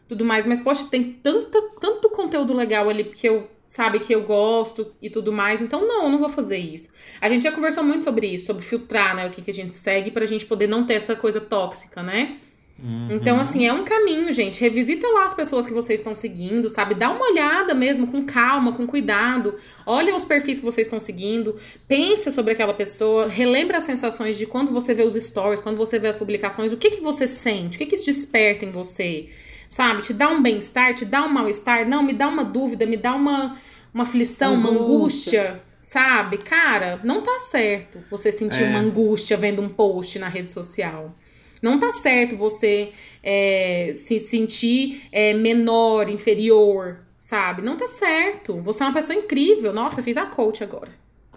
[0.09, 4.25] tudo mais, mas poxa, tem tanta, tanto conteúdo legal ali que eu sabe que eu
[4.25, 5.63] gosto e tudo mais.
[5.63, 6.89] Então, não, eu não vou fazer isso.
[7.21, 9.77] A gente já conversou muito sobre isso, sobre filtrar, né, o que, que a gente
[9.77, 12.39] segue pra gente poder não ter essa coisa tóxica, né?
[12.83, 13.09] Uhum.
[13.13, 14.61] Então, assim, é um caminho, gente.
[14.61, 16.97] Revisita lá as pessoas que vocês estão seguindo, sabe?
[16.97, 19.55] Dá uma olhada mesmo, com calma, com cuidado.
[19.87, 21.57] Olha os perfis que vocês estão seguindo.
[21.87, 23.29] Pensa sobre aquela pessoa.
[23.29, 26.73] Relembra as sensações de quando você vê os stories, quando você vê as publicações.
[26.73, 27.77] O que, que você sente?
[27.77, 29.29] O que, que isso desperta em você?
[29.71, 30.03] Sabe?
[30.03, 33.15] Te dá um bem-estar, te dá um mal-estar, não, me dá uma dúvida, me dá
[33.15, 33.57] uma,
[33.95, 34.71] uma aflição, angústia.
[34.71, 36.39] uma angústia, sabe?
[36.39, 38.67] Cara, não tá certo você sentir é.
[38.67, 41.15] uma angústia vendo um post na rede social.
[41.63, 42.93] Não tá certo você
[43.23, 47.63] é, se sentir é, menor, inferior, sabe?
[47.63, 48.61] Não tá certo.
[48.63, 49.73] Você é uma pessoa incrível.
[49.73, 50.91] Nossa, eu fiz a coach agora.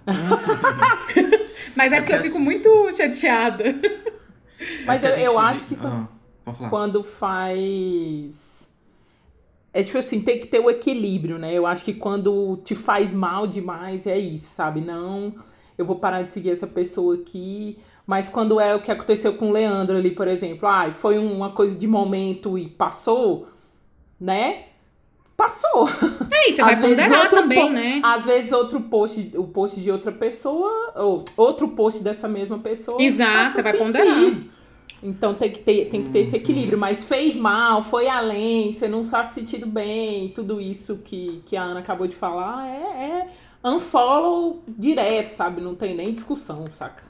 [1.76, 3.76] Mas é, é porque eu fico muito chateada.
[4.86, 5.78] Mas eu, eu acho que.
[5.80, 6.08] Ah.
[6.70, 8.72] Quando faz.
[9.74, 11.54] É tipo assim, tem que ter o equilíbrio, né?
[11.54, 14.82] Eu acho que quando te faz mal demais, é isso, sabe?
[14.82, 15.34] Não,
[15.78, 17.80] eu vou parar de seguir essa pessoa aqui.
[18.06, 21.52] Mas quando é o que aconteceu com o Leandro ali, por exemplo, ah, foi uma
[21.52, 23.48] coisa de momento e passou,
[24.20, 24.66] né?
[25.36, 25.90] Passou.
[26.32, 28.02] É, isso, você vai ponderar também, né?
[28.04, 33.02] Às vezes outro post, o post de outra pessoa, ou outro post dessa mesma pessoa.
[33.02, 33.86] Exato, você vai sentido.
[33.86, 34.34] ponderar.
[35.04, 36.78] Então tem que ter, tem que ter esse equilíbrio.
[36.78, 41.58] Mas fez mal, foi além, você não está se sentindo bem, tudo isso que, que
[41.58, 43.28] a Ana acabou de falar é,
[43.62, 45.62] é unfollow direto, sabe?
[45.62, 47.04] Não tem nem discussão, saca?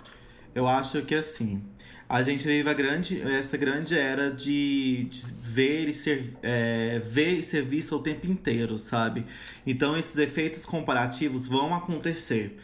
[0.56, 1.62] Eu acho que assim,
[2.08, 7.40] a gente vive a grande, essa grande era de, de ver, e ser, é, ver
[7.40, 9.26] e ser visto o tempo inteiro, sabe?
[9.66, 12.60] Então esses efeitos comparativos vão acontecer.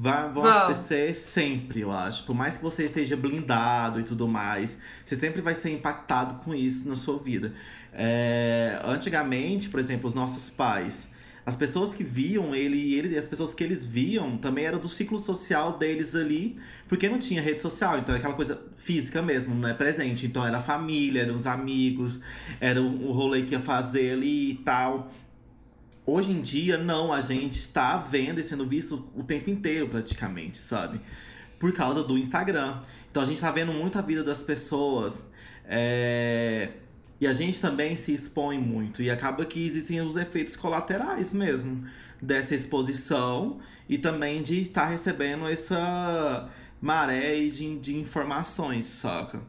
[0.00, 2.24] Vai, vão acontecer sempre, eu acho.
[2.24, 6.54] Por mais que você esteja blindado e tudo mais, você sempre vai ser impactado com
[6.54, 7.52] isso na sua vida.
[7.92, 11.08] É, antigamente, por exemplo, os nossos pais,
[11.44, 15.18] as pessoas que viam ele, ele as pessoas que eles viam também eram do ciclo
[15.18, 19.68] social deles ali, porque não tinha rede social, então era aquela coisa física mesmo, não
[19.68, 20.26] é presente.
[20.26, 22.20] Então era a família, eram os amigos,
[22.60, 25.10] era o rolê que ia fazer ali e tal.
[26.10, 30.56] Hoje em dia, não, a gente está vendo e sendo visto o tempo inteiro, praticamente,
[30.56, 31.02] sabe?
[31.58, 32.80] Por causa do Instagram.
[33.10, 35.22] Então a gente está vendo muito a vida das pessoas.
[35.66, 36.70] É...
[37.20, 39.02] E a gente também se expõe muito.
[39.02, 41.86] E acaba que existem os efeitos colaterais mesmo
[42.22, 46.48] dessa exposição e também de estar recebendo essa
[46.80, 49.42] maré de, de informações, saca?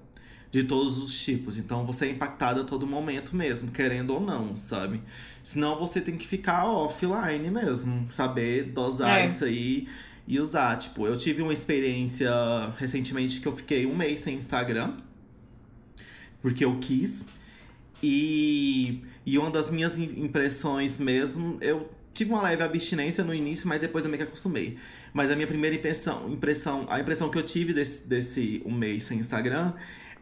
[0.52, 1.58] De todos os tipos.
[1.58, 5.02] Então você é impactado a todo momento mesmo, querendo ou não, sabe?
[5.43, 9.26] Senão você tem que ficar offline mesmo, saber dosar é.
[9.26, 9.88] isso aí
[10.28, 10.78] e usar.
[10.78, 12.32] Tipo, eu tive uma experiência
[12.78, 14.97] recentemente que eu fiquei um mês sem Instagram,
[16.41, 17.28] porque eu quis.
[18.02, 23.82] E, e uma das minhas impressões mesmo, eu tive uma leve abstinência no início, mas
[23.82, 24.78] depois eu meio que acostumei.
[25.14, 29.04] Mas a minha primeira impressão, impressão a impressão que eu tive desse, desse um mês
[29.04, 29.74] sem Instagram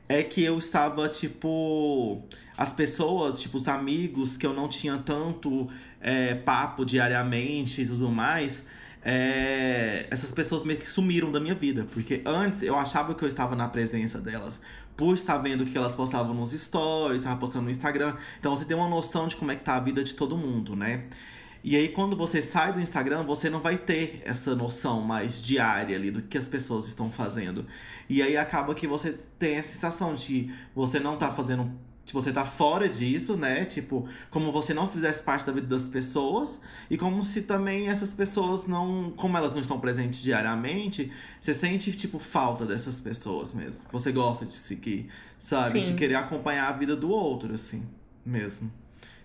[0.08, 2.24] é que eu estava, tipo.
[2.58, 5.70] As pessoas, tipo, os amigos que eu não tinha tanto
[6.01, 8.66] é, papo diariamente e tudo mais.
[9.03, 11.88] É, essas pessoas meio que sumiram da minha vida.
[11.93, 14.60] Porque antes eu achava que eu estava na presença delas
[14.97, 18.16] por estar vendo que elas postavam nos stories, estava postando no Instagram.
[18.39, 20.76] Então você tem uma noção de como é que tá a vida de todo mundo,
[20.76, 21.03] né?
[21.70, 25.97] E aí, quando você sai do Instagram, você não vai ter essa noção mais diária
[25.97, 27.65] ali do que as pessoas estão fazendo.
[28.07, 31.70] E aí acaba que você tem a sensação de que você não tá fazendo
[32.05, 33.65] de você tá fora disso, né?
[33.65, 36.61] Tipo, como você não fizesse parte da vida das pessoas.
[36.89, 39.11] E como se também essas pessoas não.
[39.18, 41.11] Como elas não estão presentes diariamente,
[41.41, 43.84] você sente, tipo, falta dessas pessoas mesmo.
[43.91, 45.80] Você gosta de seguir, sabe?
[45.80, 45.84] Sim.
[45.84, 47.84] De querer acompanhar a vida do outro, assim,
[48.26, 48.72] mesmo.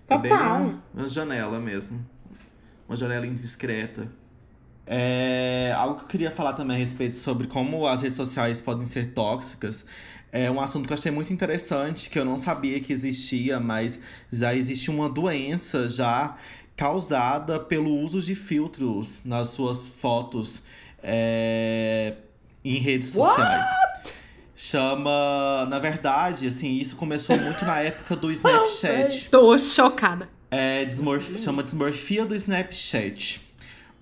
[0.09, 0.19] Total.
[0.19, 2.05] É bem uma, uma janela mesmo.
[2.93, 4.07] Uma janela indiscreta.
[4.87, 8.85] É, algo que eu queria falar também a respeito sobre como as redes sociais podem
[8.85, 9.87] ser tóxicas
[10.33, 14.01] é um assunto que eu achei muito interessante, que eu não sabia que existia, mas
[14.33, 16.37] já existe uma doença já
[16.75, 20.63] causada pelo uso de filtros nas suas fotos
[21.03, 22.15] é,
[22.65, 23.67] em redes sociais.
[24.57, 29.29] Chama, na verdade, assim, isso começou muito na época do Snapchat.
[29.31, 30.29] Tô chocada.
[30.53, 31.41] É, desmorf...
[31.43, 33.41] Chama desmorfia do Snapchat.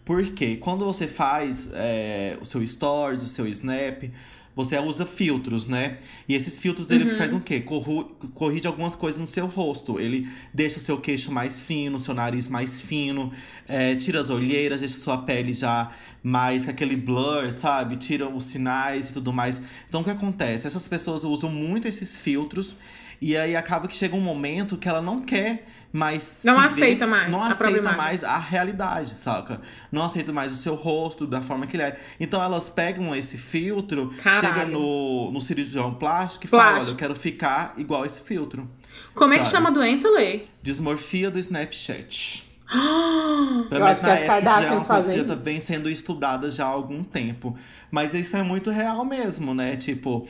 [0.05, 4.11] Porque quando você faz é, o seu stories, o seu snap,
[4.57, 5.99] você usa filtros, né?
[6.29, 7.61] E esses filtros, ele faz o quê?
[7.61, 8.07] Corru...
[8.35, 10.01] Corrige algumas coisas no seu rosto.
[10.01, 13.33] Ele deixa o seu queixo mais fino, o seu nariz mais fino,
[13.69, 17.97] é, tira as olheiras, deixa sua pele já mais com aquele blur, sabe?
[17.97, 19.63] Tira os sinais e tudo mais.
[19.89, 20.67] Então, o que acontece?
[20.67, 22.75] Essas pessoas usam muito esses filtros
[23.21, 26.43] e aí acaba que chega um momento que ela não quer mais.
[26.45, 29.61] Não aceita mais Não aceita mais a realidade, saca?
[29.91, 31.99] Não aceita mais o seu rosto da forma que ele é.
[32.19, 34.41] Então elas pegam esse filtro, Caralho.
[34.41, 36.95] chega no, no cirurgião plástico e fala: Olha, Plástico.
[36.95, 38.69] eu quero ficar igual esse filtro.
[39.15, 39.57] Como é que Sabe?
[39.57, 40.43] chama a doença, Lê?
[40.63, 42.49] Desmorfia do Snapchat.
[42.71, 45.21] Pelo Eu menos acho que na as época já é Kardashians uma coisa fazem que
[45.21, 47.57] já tá bem sendo estudada já há algum tempo.
[47.91, 49.77] Mas isso é muito real mesmo, né?
[49.77, 50.27] Tipo,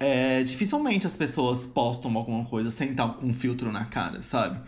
[0.00, 4.60] é, dificilmente as pessoas postam alguma coisa sem estar com um filtro na cara, sabe?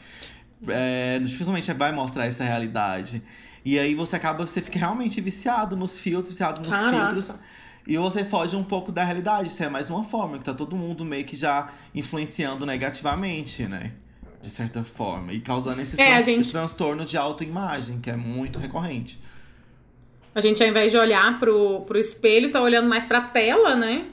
[0.69, 3.23] É, dificilmente vai mostrar essa realidade.
[3.65, 6.99] E aí você acaba, você fica realmente viciado nos filtros, viciado nos Caraca.
[6.99, 7.35] filtros.
[7.87, 9.49] E você foge um pouco da realidade.
[9.49, 13.93] Isso é mais uma forma, que tá todo mundo meio que já influenciando negativamente, né?
[14.43, 15.33] De certa forma.
[15.33, 19.19] E causando esse, É, tran- gente- esse transtorno de autoimagem, que é muito recorrente.
[20.35, 24.07] A gente, ao invés de olhar pro, pro espelho, tá olhando mais pra tela, né?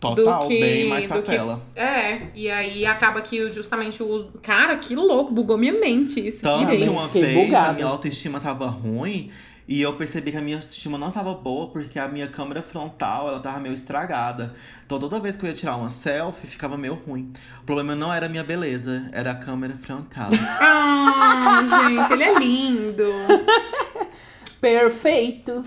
[0.00, 1.80] Total, do que, bem mais pra do que-.
[1.80, 4.32] É, e aí acaba que justamente o uso.
[4.42, 6.42] Cara, que louco, bugou minha mente isso.
[6.42, 7.72] Tanto que uma Fiquei vez a bugada.
[7.72, 9.30] minha autoestima tava ruim
[9.68, 13.28] e eu percebi que a minha autoestima não estava boa porque a minha câmera frontal
[13.28, 14.54] ela tava meio estragada.
[14.84, 17.32] Então toda vez que eu ia tirar uma selfie ficava meio ruim.
[17.62, 20.28] O problema não era a minha beleza, era a câmera frontal.
[21.18, 23.04] Ah, gente, ele é lindo.
[24.70, 25.64] Perfeito.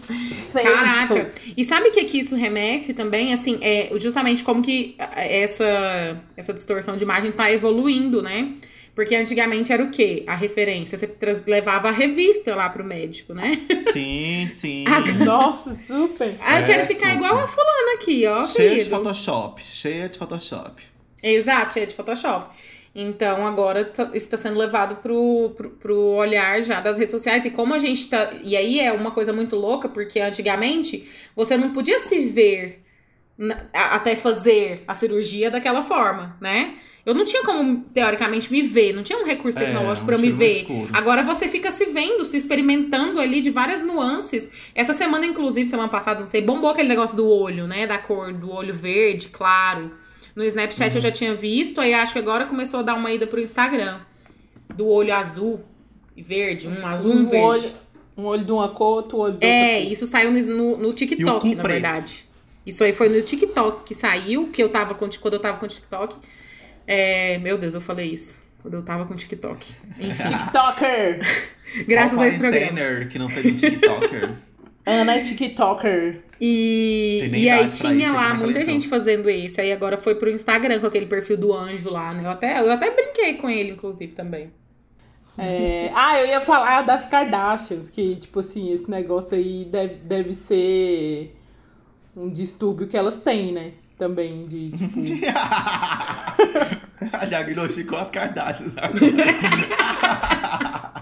[0.51, 0.69] Feito.
[0.71, 1.31] Caraca.
[1.55, 3.33] E sabe o que, que isso remete também?
[3.33, 8.53] Assim, é justamente como que essa, essa distorção de imagem tá evoluindo, né?
[8.93, 10.23] Porque antigamente era o quê?
[10.27, 10.97] A referência.
[10.97, 13.57] Você traz- levava a revista lá pro médico, né?
[13.93, 14.83] sim, sim.
[15.23, 16.35] Nossa, super.
[16.41, 17.15] Ah, eu É, quero ficar super.
[17.15, 18.95] igual a fulana aqui, ó, cheia de querido.
[18.97, 20.83] Photoshop, cheia de Photoshop.
[21.23, 22.53] Exato, cheia de Photoshop.
[23.01, 27.45] Então agora tá- isso está sendo levado pro, pro, pro olhar já das redes sociais.
[27.45, 28.31] E como a gente tá.
[28.43, 32.83] E aí é uma coisa muito louca, porque antigamente você não podia se ver
[33.37, 36.73] na- até fazer a cirurgia daquela forma, né?
[37.05, 40.19] Eu não tinha como, teoricamente, me ver, não tinha um recurso É, tecnológico pra eu
[40.19, 40.59] me ver.
[40.61, 40.89] escuro.
[40.93, 44.49] Agora você fica se vendo, se experimentando ali de várias nuances.
[44.75, 47.87] Essa semana, inclusive, semana passada, não sei, bombou aquele negócio do olho, né?
[47.87, 49.91] Da cor do olho verde, claro.
[50.35, 50.97] No Snapchat Uhum.
[50.97, 53.99] eu já tinha visto, aí acho que agora começou a dar uma ida pro Instagram.
[54.75, 55.61] Do olho azul
[56.15, 57.37] e verde, um azul, um, Um verde.
[57.45, 57.71] olho,
[58.17, 59.91] um olho de uma cor, outro olho de outra É, cor.
[59.91, 61.73] isso saiu no, no, no TikTok, na preto.
[61.81, 62.25] verdade.
[62.65, 65.65] Isso aí foi no TikTok que saiu, que eu tava com, quando eu tava com
[65.65, 66.17] o TikTok.
[66.85, 68.41] É, meu Deus, eu falei isso.
[68.61, 69.73] Quando eu tava com o TikTok.
[69.99, 71.21] Enfim, TikToker.
[71.87, 73.05] graças a esse programa.
[73.05, 74.35] Que não fez um TikToker.
[74.85, 76.21] Ana é TikToker.
[76.41, 79.59] E, e aí tinha lá muita gente fazendo esse.
[79.59, 82.25] Aí agora foi pro Instagram com aquele perfil do anjo lá, né?
[82.25, 84.51] Eu até, eu até brinquei com ele, inclusive, também.
[85.37, 90.35] É, ah, eu ia falar das Kardashians, que, tipo assim, esse negócio aí deve, deve
[90.35, 91.35] ser
[92.15, 93.71] um distúrbio que elas têm, né?
[93.97, 94.99] Também, de, tipo...
[97.13, 98.99] a diagnosticou as Kardashians agora.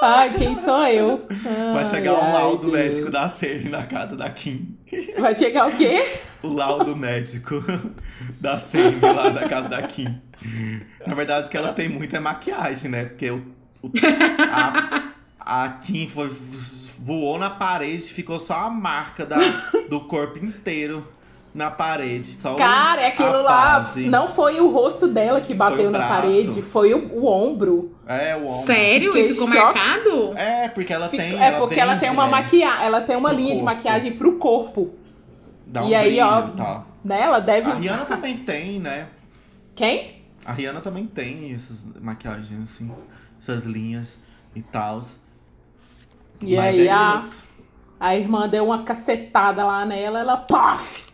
[0.00, 1.26] Ai, quem sou eu?
[1.72, 4.76] Vai Ai, chegar o ai, laudo médico da Sene na casa da Kim.
[5.18, 6.02] Vai chegar o quê?
[6.42, 7.62] O laudo médico
[8.40, 10.20] da Sene lá da casa da Kim.
[11.06, 13.04] Na verdade, o que elas têm muito é maquiagem, né?
[13.06, 13.44] Porque o,
[13.82, 13.90] o-
[14.48, 16.28] a, a Kim foi,
[16.98, 19.50] voou na parede, ficou só a marca da,
[19.88, 21.06] do corpo inteiro
[21.56, 22.26] na parede.
[22.34, 23.72] Só o- Cara, é aquilo lá.
[23.72, 24.06] base.
[24.08, 27.96] Não foi o rosto dela que bateu na parede, foi o, o ombro.
[28.06, 28.52] É, o ombro.
[28.52, 29.12] Sério?
[29.12, 30.32] Fiquei E ficou choque- marcado?
[30.36, 31.42] É, porque ela Fica- tem.
[31.42, 32.30] é porque ela vende, tem uma né?
[32.30, 33.64] maquiagem, ela tem uma Pro linha de corpo.
[33.74, 34.94] maquiagem pro corpo.
[35.66, 36.86] Dá um E aí, ó, e tal.
[37.02, 37.22] Né?
[37.22, 37.74] Ela deve A.
[37.74, 39.06] Rihanna também tem, né?
[39.74, 40.22] Quem?
[40.44, 42.92] A Rihanna também tem essas maquiagens, assim,
[43.40, 44.18] essas linhas
[44.54, 45.00] e tal.
[46.42, 47.20] E aí a,
[47.98, 51.05] a irmã deu uma cacetada lá nela, ela paf!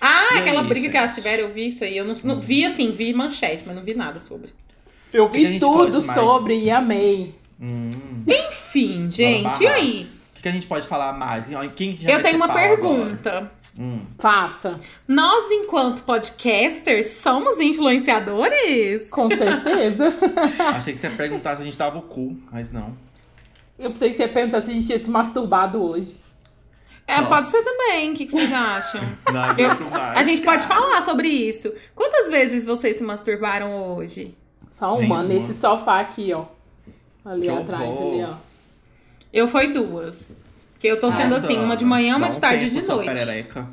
[0.00, 1.96] Ah, E aquela aí, briga que elas tiveram, eu vi isso aí.
[1.96, 4.50] Eu não, não vi assim, vi manchete, mas não vi nada sobre.
[5.12, 7.34] Eu vi tudo sobre e amei.
[7.60, 7.90] Hum.
[8.26, 10.10] Enfim, gente, e aí?
[10.38, 11.46] O que a gente pode falar mais?
[11.74, 13.50] Quem já Eu tenho uma pergunta.
[13.78, 14.00] Hum.
[14.18, 14.80] Faça.
[15.06, 19.10] Nós, enquanto podcasters, somos influenciadores?
[19.10, 20.14] Com certeza.
[20.74, 22.96] Achei que você ia perguntar se a gente tava o cu, mas não.
[23.78, 26.16] Eu pensei que você ia perguntar se a gente tinha se masturbado hoje.
[27.06, 27.28] É, Nossa.
[27.28, 28.12] pode ser também.
[28.12, 29.00] O que, que vocês acham?
[29.32, 30.18] Não aguento mais.
[30.18, 30.80] A gente pode cara.
[30.80, 31.72] falar sobre isso.
[31.94, 34.36] Quantas vezes vocês se masturbaram hoje?
[34.72, 35.22] Só uma, Nenhuma.
[35.22, 36.46] nesse sofá aqui, ó.
[37.24, 38.12] Ali Que atrás, horror.
[38.12, 38.34] ali, ó.
[39.32, 40.36] Eu fui duas.
[40.78, 42.82] Que eu tô sendo Nossa, assim, uma de manhã, uma de um tarde e tempo
[42.82, 43.12] de noite.
[43.12, 43.68] Perereca.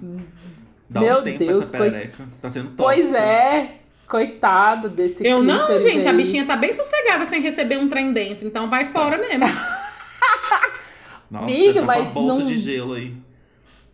[0.90, 2.24] Dá Meu um tempo Deus, essa perereca.
[2.42, 2.78] Tá sendo top.
[2.78, 3.78] Pois é.
[4.08, 6.18] Coitado desse Eu não, gente, a aí.
[6.18, 9.44] bichinha tá bem sossegada sem receber um trem dentro, então vai fora mesmo.
[11.34, 13.14] Nossa, Amiga, tá mas com a bolsa não- de gelo aí.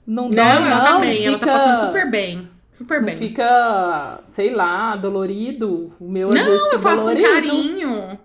[0.05, 2.49] Não, Não, dá, ela tá não, bem, ela tá fica- passando super bem.
[2.71, 3.17] Super Não bem.
[3.17, 5.91] fica, sei lá, dolorido.
[5.99, 7.27] O meu vezes Não, fica eu faço com dolorido.
[7.29, 8.19] carinho.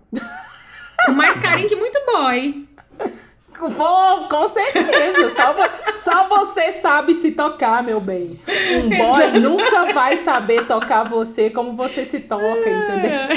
[1.05, 2.65] com mais carinho que muito boy.
[3.57, 5.29] Vou, com certeza.
[5.29, 5.55] Só,
[5.93, 8.37] só você sabe se tocar, meu bem.
[8.83, 13.29] Um boy nunca vai saber tocar você como você se toca, entendeu?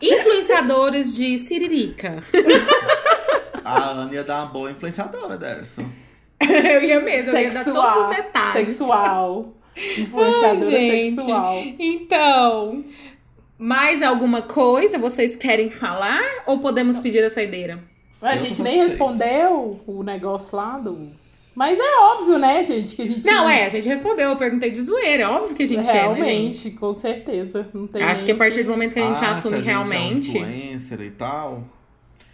[0.00, 2.22] Influenciadores de Siririca.
[3.64, 5.82] A Ana ia dar uma boa influenciadora dessa.
[6.40, 8.72] eu ia mesmo, eu ia dar todos os detalhes.
[8.72, 9.54] Sexual.
[9.76, 11.14] Influenciadora Ai, gente.
[11.16, 11.62] sexual.
[11.78, 12.84] Então,
[13.58, 16.20] mais alguma coisa vocês querem falar?
[16.46, 17.78] Ou podemos pedir a saideira?
[18.20, 21.10] A gente nem respondeu o negócio lá do.
[21.54, 23.26] Mas é óbvio, né, gente, que a gente.
[23.26, 25.24] Não, é, a gente respondeu, eu perguntei de zoeira.
[25.24, 26.70] É óbvio que a gente Realmente, é, né, gente?
[26.70, 27.66] com certeza.
[27.74, 29.74] Não tem Acho que a partir do momento que a gente Ah, assume se a
[29.74, 30.38] gente realmente.
[30.38, 31.64] É um influencer e tal.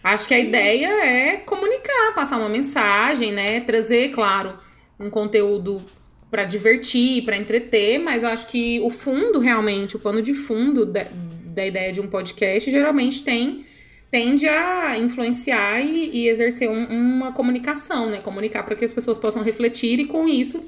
[0.03, 3.59] Acho que a ideia é comunicar, passar uma mensagem, né?
[3.61, 4.57] Trazer, claro,
[4.99, 5.83] um conteúdo
[6.31, 11.07] pra divertir, pra entreter, mas acho que o fundo, realmente, o pano de fundo da,
[11.45, 13.65] da ideia de um podcast, geralmente tem
[14.11, 18.19] tende a influenciar e, e exercer um- uma comunicação, né?
[18.19, 20.65] Comunicar para que as pessoas possam refletir e, com isso,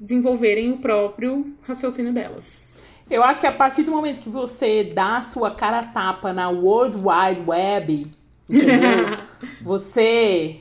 [0.00, 2.82] desenvolverem o próprio raciocínio delas.
[3.08, 6.48] Eu acho que a partir do momento que você dá a sua cara tapa na
[6.48, 8.06] World Wide Web,
[8.48, 9.18] entendeu?
[9.62, 10.60] você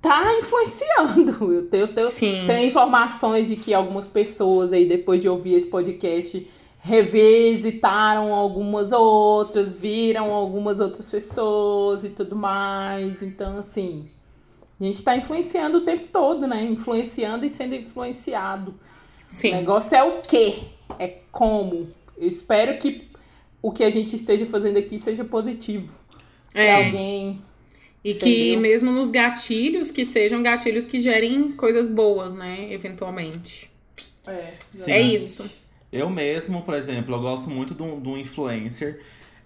[0.00, 1.32] tá influenciando.
[1.52, 6.46] Eu tenho, eu tenho, informações de que algumas pessoas aí, depois de ouvir esse podcast,
[6.78, 13.22] revisitaram algumas outras, viram algumas outras pessoas e tudo mais.
[13.22, 14.06] Então, assim,
[14.78, 16.62] a gente tá influenciando o tempo todo, né?
[16.62, 18.72] Influenciando e sendo influenciado.
[18.72, 18.74] O
[19.26, 19.52] Sim.
[19.52, 20.64] negócio é o quê?
[20.98, 21.88] É como.
[22.18, 23.08] Eu espero que
[23.62, 26.03] o que a gente esteja fazendo aqui seja positivo.
[26.54, 26.86] É.
[26.86, 27.40] alguém.
[28.04, 28.60] E que Entendeu?
[28.60, 32.68] mesmo nos gatilhos, que sejam gatilhos que gerem coisas boas, né?
[32.70, 33.70] Eventualmente.
[34.26, 34.92] É, Sim.
[34.92, 35.50] É isso.
[35.90, 39.00] Eu mesmo, por exemplo, eu gosto muito de um, de um influencer.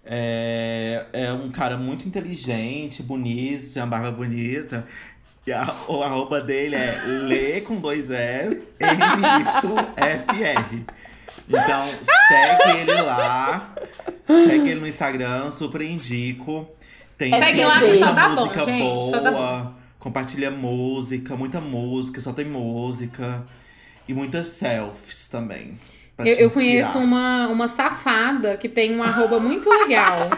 [0.04, 4.86] É, é um cara muito inteligente, bonito, tem uma barba bonita.
[5.46, 10.84] E a, o arroba dele é Lê com dois S, M-Y-F-R.
[11.48, 13.74] Então, segue ele lá.
[14.26, 16.68] Segue ele no Instagram, super indico.
[17.18, 19.10] Tem Segue sempre lá que só dá bom, música gente, boa.
[19.10, 23.44] só dá Compartilha música, muita música, só tem música.
[24.06, 25.78] E muitas selfies também.
[26.16, 30.30] pra Eu, eu conheço uma, uma safada que tem um arroba muito legal.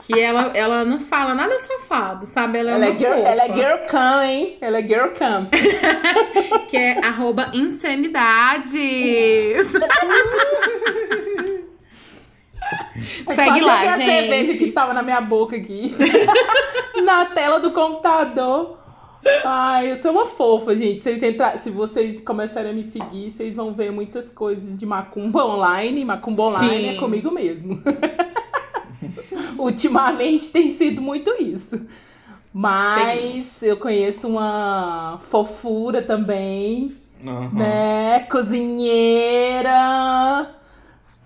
[0.00, 2.58] que ela, ela não fala nada safado, sabe?
[2.58, 4.58] Ela é Ela, uma é girl, fofa, ela é girl cam, hein?
[4.60, 5.48] Ela é girl cam.
[6.68, 8.74] Que é arroba insanidades.
[13.04, 14.72] Segue Quase lá, eu vi a cerveja que gente.
[14.72, 15.94] tava na minha boca aqui.
[17.04, 18.78] na tela do computador.
[19.44, 21.00] Ai, eu sou uma fofa, gente.
[21.00, 21.56] Vocês entra...
[21.56, 26.04] Se vocês começarem a me seguir, vocês vão ver muitas coisas de macumba online.
[26.04, 26.88] Macumba online Sim.
[26.88, 27.80] é comigo mesmo.
[29.58, 31.86] Ultimamente tem sido muito isso.
[32.52, 37.50] Mas eu conheço uma fofura também Aham.
[37.52, 38.26] né?
[38.30, 39.70] Cozinheira.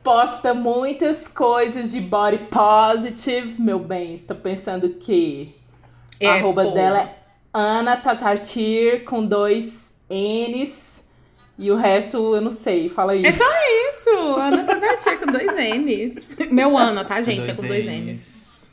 [0.07, 4.15] Posta muitas coisas de body positive, meu bem.
[4.15, 5.53] Estou pensando que
[6.21, 6.71] É, a arroba pô.
[6.71, 7.17] dela é
[7.53, 11.05] Ana Tatartir com dois N's.
[11.59, 12.89] E o resto eu não sei.
[12.89, 13.27] Fala aí.
[13.27, 13.45] É só
[13.91, 14.37] isso.
[14.39, 16.37] Ana Tazartir com dois N's.
[16.53, 17.51] Meu Ana, tá, gente?
[17.51, 18.73] É com dois N's.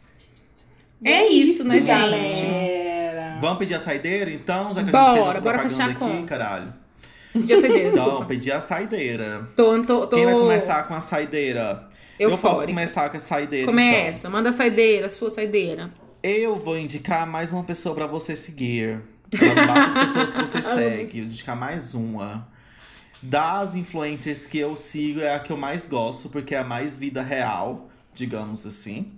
[1.04, 1.88] É isso, né, gente?
[1.88, 3.38] galera?
[3.42, 4.72] Vamos pedir a saideira, então?
[4.74, 6.28] Já que a Bora, gente fez nossa bora fechar a aqui, conta.
[6.28, 6.74] caralho.
[7.34, 8.26] Pedi a saideira, Não, desculpa.
[8.26, 9.50] pedi a saideira.
[9.56, 10.16] Tô, tô, tô...
[10.16, 11.90] Quem vai começar com a saideira?
[12.20, 13.66] Eu posso começar com a saideira.
[13.66, 14.32] Começa, então.
[14.32, 15.92] manda a saideira, sua saideira.
[16.22, 19.02] Eu vou indicar mais uma pessoa pra você seguir.
[19.42, 21.18] Não basta as pessoas que você segue.
[21.18, 22.48] Eu vou indicar mais uma.
[23.22, 26.96] Das influencers que eu sigo, é a que eu mais gosto, porque é a mais
[26.96, 29.14] vida real, digamos assim.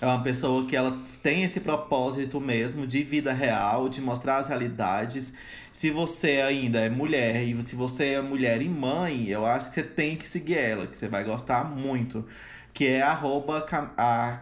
[0.00, 4.46] É uma pessoa que ela tem esse propósito mesmo de vida real, de mostrar as
[4.48, 5.32] realidades.
[5.78, 9.76] Se você ainda é mulher e se você é mulher e mãe, eu acho que
[9.76, 12.26] você tem que seguir ela, que você vai gostar muito.
[12.74, 13.64] Que é arroba
[13.96, 14.40] a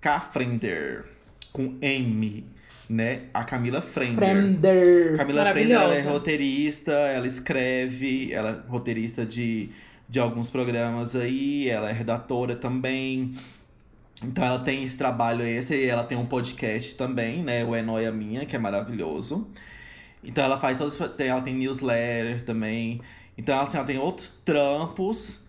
[0.00, 1.04] Kafrender,
[1.52, 2.46] com M,
[2.88, 3.22] né?
[3.34, 4.18] A Camila Frender.
[4.18, 5.16] Frender.
[5.16, 9.70] Camila Frender, ela é roteirista, ela escreve, ela é roteirista de,
[10.08, 13.34] de alguns programas aí, ela é redatora também.
[14.22, 17.64] Então ela tem esse trabalho esse e ela tem um podcast também, né?
[17.64, 19.50] O É Noia Minha, que é maravilhoso.
[20.22, 20.94] Então ela faz todos.
[21.16, 23.00] tem- Ela tem newsletter também.
[23.36, 25.40] Então, assim, ela tem outros trampos.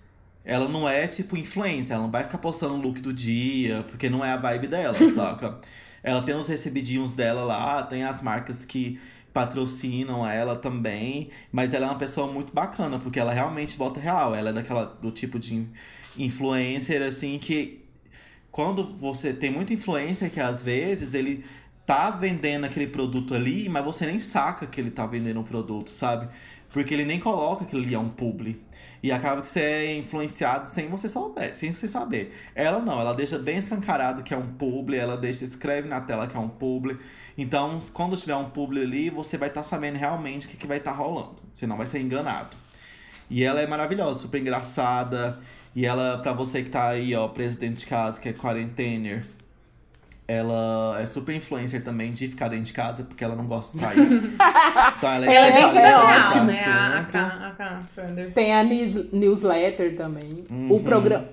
[0.46, 4.10] Ela não é tipo influencer, ela não vai ficar postando o look do dia, porque
[4.10, 5.60] não é a vibe dela, saca?
[6.02, 9.00] Ela tem os recebidinhos dela lá, tem as marcas que
[9.34, 14.34] patrocinam ela também, mas ela é uma pessoa muito bacana, porque ela realmente bota real.
[14.34, 15.70] Ela é daquela do tipo de in-
[16.18, 17.84] influencer assim que
[18.52, 21.46] quando você tem muito influencer que às vezes ele
[21.90, 25.90] tá vendendo aquele produto ali, mas você nem saca que ele tá vendendo um produto,
[25.90, 26.30] sabe?
[26.72, 28.62] Porque ele nem coloca que ali é um publi.
[29.02, 32.32] E acaba que você é influenciado sem você saber, sem você saber.
[32.54, 36.28] Ela não, ela deixa bem escancarado que é um publi, ela deixa, escreve na tela
[36.28, 36.96] que é um publi.
[37.36, 40.78] Então, quando tiver um publi ali, você vai estar sabendo realmente o que, que vai
[40.78, 41.38] estar rolando.
[41.52, 42.56] Você não vai ser enganado.
[43.32, 45.40] E ela é maravilhosa, super engraçada.
[45.76, 49.26] E ela, pra você que tá aí, ó, presidente de casa, que é quarentener,
[50.32, 53.84] ela é super influencer também de ficar dentro de casa, porque ela não gosta de
[53.84, 53.98] sair.
[54.98, 55.82] então ela é, Ela é bem vida
[56.44, 56.64] né?
[56.68, 57.06] A,
[57.58, 58.32] a, a.
[58.36, 60.46] Tem a news- newsletter também.
[60.52, 60.72] Uhum.
[60.72, 61.28] O programa.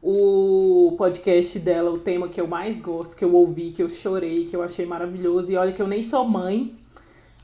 [0.00, 4.46] O podcast dela, o tema que eu mais gosto, que eu ouvi, que eu chorei,
[4.46, 5.52] que eu achei maravilhoso.
[5.52, 6.74] E olha que eu nem sou mãe.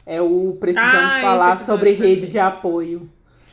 [0.06, 2.20] É o Precisamos Ah, Falar sobre é perfeito.
[2.20, 3.10] rede de apoio.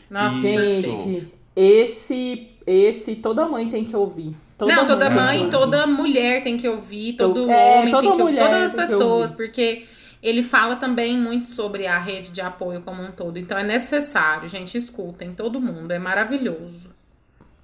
[0.10, 0.40] Nossa.
[0.40, 4.36] Gente, esse, esse toda mãe tem que ouvir.
[4.68, 8.16] Não, toda mãe, mãe, que toda mulher tem que ouvir, todo É, homem toda tem
[8.16, 9.86] que ouvir, todas as pessoas, porque
[10.22, 13.38] ele fala também muito sobre a rede de apoio como um todo.
[13.40, 16.92] Então é necessário, gente, escutem todo mundo, é maravilhoso.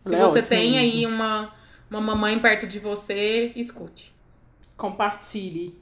[0.01, 0.83] Se é você ótima tem mesmo.
[0.83, 1.53] aí uma,
[1.89, 4.13] uma mamãe perto de você, escute.
[4.75, 5.77] Compartilhe.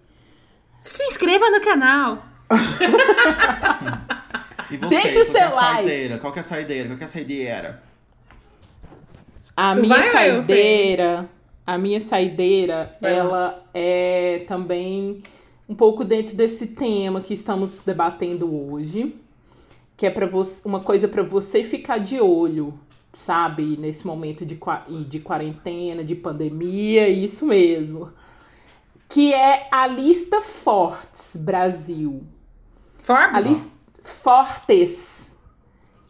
[0.80, 2.26] Se inscreva no canal.
[4.72, 5.76] E você, Deixa o é a seu like.
[5.76, 6.18] saideira?
[6.18, 6.90] Qual que é a saideira?
[6.90, 7.84] Qual que é a saideira?
[9.56, 11.30] A Tu minha vai saideira,
[11.66, 13.18] a minha saideira, Vai lá.
[13.20, 15.22] ela é também
[15.68, 19.16] um pouco dentro desse tema que estamos debatendo hoje,
[19.98, 22.78] que é para você uma coisa para você ficar de olho,
[23.14, 24.60] sabe, nesse momento de,
[25.08, 28.12] de quarentena, de pandemia, isso mesmo.
[29.08, 32.24] Que é a lista Fortes Brasil.
[33.02, 33.36] Forbes?
[33.36, 33.72] A lista
[34.04, 35.32] Fortes.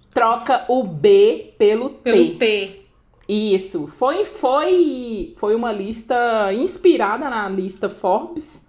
[0.10, 1.96] Troca o B pelo T.
[2.02, 2.85] Pelo T.
[3.28, 3.88] Isso.
[3.88, 8.68] Foi, foi, foi uma lista inspirada na lista Forbes,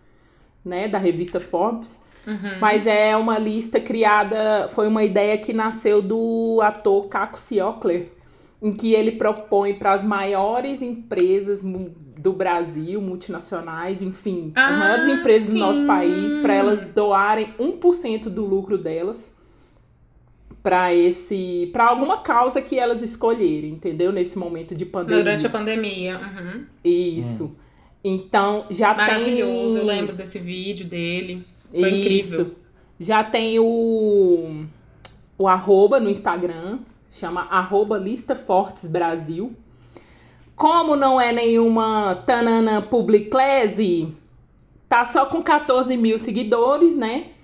[0.65, 0.89] né?
[0.89, 2.01] Da revista Forbes.
[2.27, 2.59] Uhum.
[2.61, 4.69] Mas é uma lista criada.
[4.71, 8.09] Foi uma ideia que nasceu do ator Caco Ciocler,
[8.61, 15.07] em que ele propõe para as maiores empresas do Brasil, multinacionais, enfim, Ah, as maiores
[15.07, 15.87] empresas do nosso sim.
[15.87, 19.36] país, para elas doarem 1% do lucro delas
[20.67, 24.11] para esse para alguma causa que elas escolherem, entendeu?
[24.11, 25.23] Nesse momento de pandemia.
[25.23, 26.19] Durante a pandemia.
[26.19, 26.67] Uhum.
[26.83, 27.55] Isso.
[28.03, 31.47] Então, já Maravilhoso, tem eu lembro desse vídeo dele.
[31.71, 32.57] Foi incrível.
[32.99, 34.65] Já tem o
[35.39, 36.81] o arroba no Instagram,
[37.13, 39.55] chama arroba Lista Fortes Brasil.
[40.57, 44.13] Como não é nenhuma Tanana Publiclese,
[44.89, 47.36] tá só com 14 mil seguidores, né?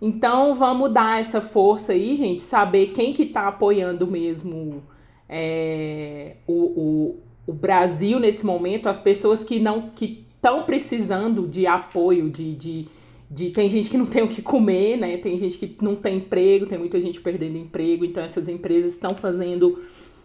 [0.00, 4.82] Então vamos dar essa força aí, gente, saber quem que tá apoiando mesmo
[5.28, 7.16] é, o, o,
[7.48, 12.88] o Brasil nesse momento, as pessoas que não que estão precisando de apoio, de, de,
[13.28, 13.50] de.
[13.50, 15.16] Tem gente que não tem o que comer, né?
[15.18, 19.14] Tem gente que não tem emprego, tem muita gente perdendo emprego, então essas empresas estão
[19.16, 19.82] fazendo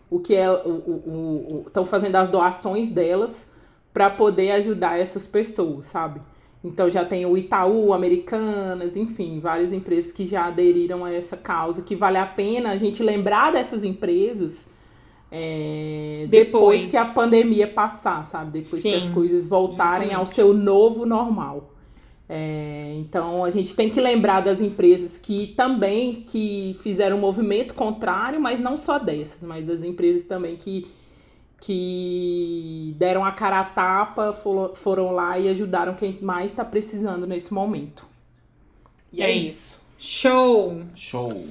[0.10, 3.52] o que é o, estão fazendo as doações delas
[3.92, 6.22] para poder ajudar essas pessoas, sabe?
[6.64, 11.82] Então já tem o Itaú, Americanas, enfim, várias empresas que já aderiram a essa causa,
[11.82, 14.66] que vale a pena a gente lembrar dessas empresas
[15.30, 16.84] é, depois.
[16.84, 16.86] Depois.
[16.86, 18.62] que a pandemia passar, sabe?
[18.62, 20.36] Depois que Sim, as coisas voltarem ao justamente.
[20.36, 21.72] seu novo normal.
[22.30, 27.74] É, então a gente tem que lembrar das empresas que também que fizeram um movimento
[27.74, 30.88] contrário, mas não só dessas, mas das empresas também que,
[31.64, 37.54] que deram a cara a tapa, foram, lá e ajudaram quem mais está precisando nesse
[37.54, 38.06] momento.
[39.14, 39.82] E é, é isso.
[39.98, 40.84] Show!
[40.94, 41.48] Show!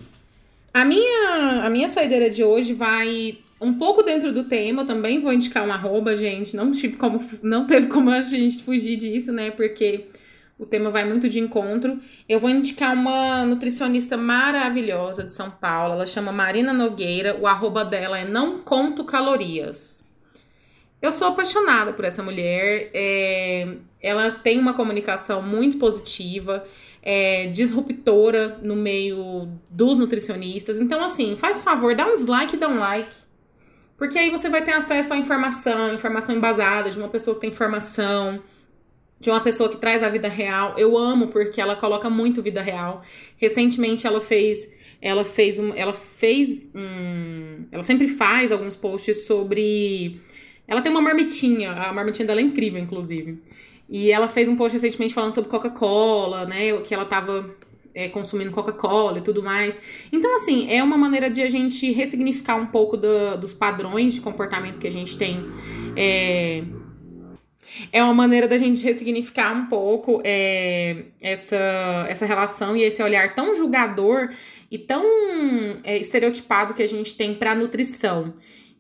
[0.75, 5.33] A minha, a minha saideira de hoje vai um pouco dentro do tema, também vou
[5.33, 6.55] indicar um arroba, gente.
[6.55, 9.51] Não tive como, não teve como a gente fugir disso, né?
[9.51, 10.09] Porque
[10.59, 11.99] o tema vai muito de encontro.
[12.29, 15.95] Eu vou indicar uma nutricionista maravilhosa de São Paulo.
[15.95, 17.35] Ela chama Marina Nogueira.
[17.41, 20.02] O arroba dela é Não Conto Calorias.
[21.03, 22.91] Eu sou apaixonada por essa mulher.
[22.95, 26.65] É, ela tem uma comunicação muito positiva,
[27.03, 30.81] é, disruptora no meio dos nutricionistas.
[30.81, 33.17] Então, assim, faz favor, dá um dislike dá um like.
[33.99, 37.51] Porque aí você vai ter acesso à informação, informação embasada de uma pessoa que tem
[37.51, 38.41] formação
[39.23, 40.75] de uma pessoa que traz a vida real.
[40.77, 43.03] Eu amo porque ela coloca muito vida real.
[43.37, 50.21] Recentemente ela fez, ela fez um, ela fez um, ela sempre faz alguns posts sobre
[50.67, 53.43] ela tem uma marmitinha, a marmitinha dela é incrível inclusive.
[53.89, 57.51] E ela fez um post recentemente falando sobre Coca-Cola, né, que ela tava
[57.95, 59.79] é, consumindo Coca-Cola e tudo mais.
[60.11, 64.21] Então, assim, é uma maneira de a gente ressignificar um pouco do, dos padrões de
[64.21, 65.47] comportamento que a gente tem
[65.97, 66.63] é,
[67.93, 73.35] é uma maneira da gente ressignificar um pouco é, essa, essa relação e esse olhar
[73.35, 74.31] tão julgador
[74.71, 75.05] e tão
[75.85, 78.35] é, estereotipado que a gente tem para nutrição.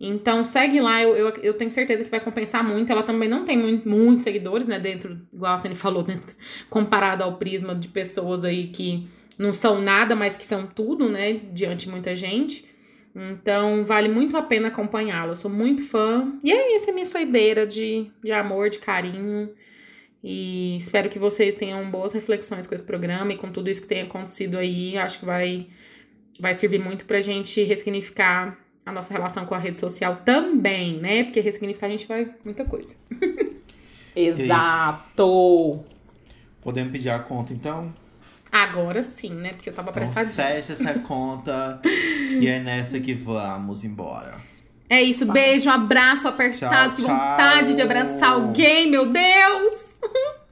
[0.04, 2.90] Então segue lá, eu, eu, eu, tenho certeza que vai compensar muito.
[2.90, 4.80] Ela também não tem muito, muitos seguidores, né?
[4.80, 6.34] Dentro, igual a Cine falou, dentro,
[6.68, 9.06] comparado ao prisma de pessoas aí que
[9.38, 11.34] não são nada, mas que são tudo, né?
[11.52, 12.64] Diante de muita gente.
[13.14, 15.32] Então, vale muito a pena acompanhá-lo.
[15.32, 16.32] Eu sou muito fã.
[16.42, 19.50] E é essa é minha saideira de, de amor, de carinho.
[20.24, 23.88] E espero que vocês tenham boas reflexões com esse programa e com tudo isso que
[23.88, 24.98] tem acontecido aí.
[24.98, 25.68] Acho que vai,
[26.40, 31.24] vai servir muito pra gente ressignificar a nossa relação com a rede social também, né?
[31.24, 32.96] Porque ressignificar a gente vai muita coisa.
[34.14, 35.80] Exato!
[36.60, 37.92] Podemos pedir a conta então?
[38.50, 39.50] Agora sim, né?
[39.50, 40.32] Porque eu tava então, pressadinha.
[40.32, 44.34] Fecha essa conta e é nessa que vamos embora.
[44.90, 47.74] É isso, beijo, um abraço apertado, tchau, que vontade tchau.
[47.74, 49.94] de abraçar alguém, meu Deus!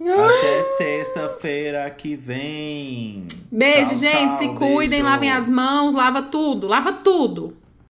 [0.00, 3.26] Até sexta-feira que vem.
[3.52, 5.04] Beijo, tchau, gente, se cuidem, beijo.
[5.04, 7.59] lavem as mãos, lava tudo, lava tudo.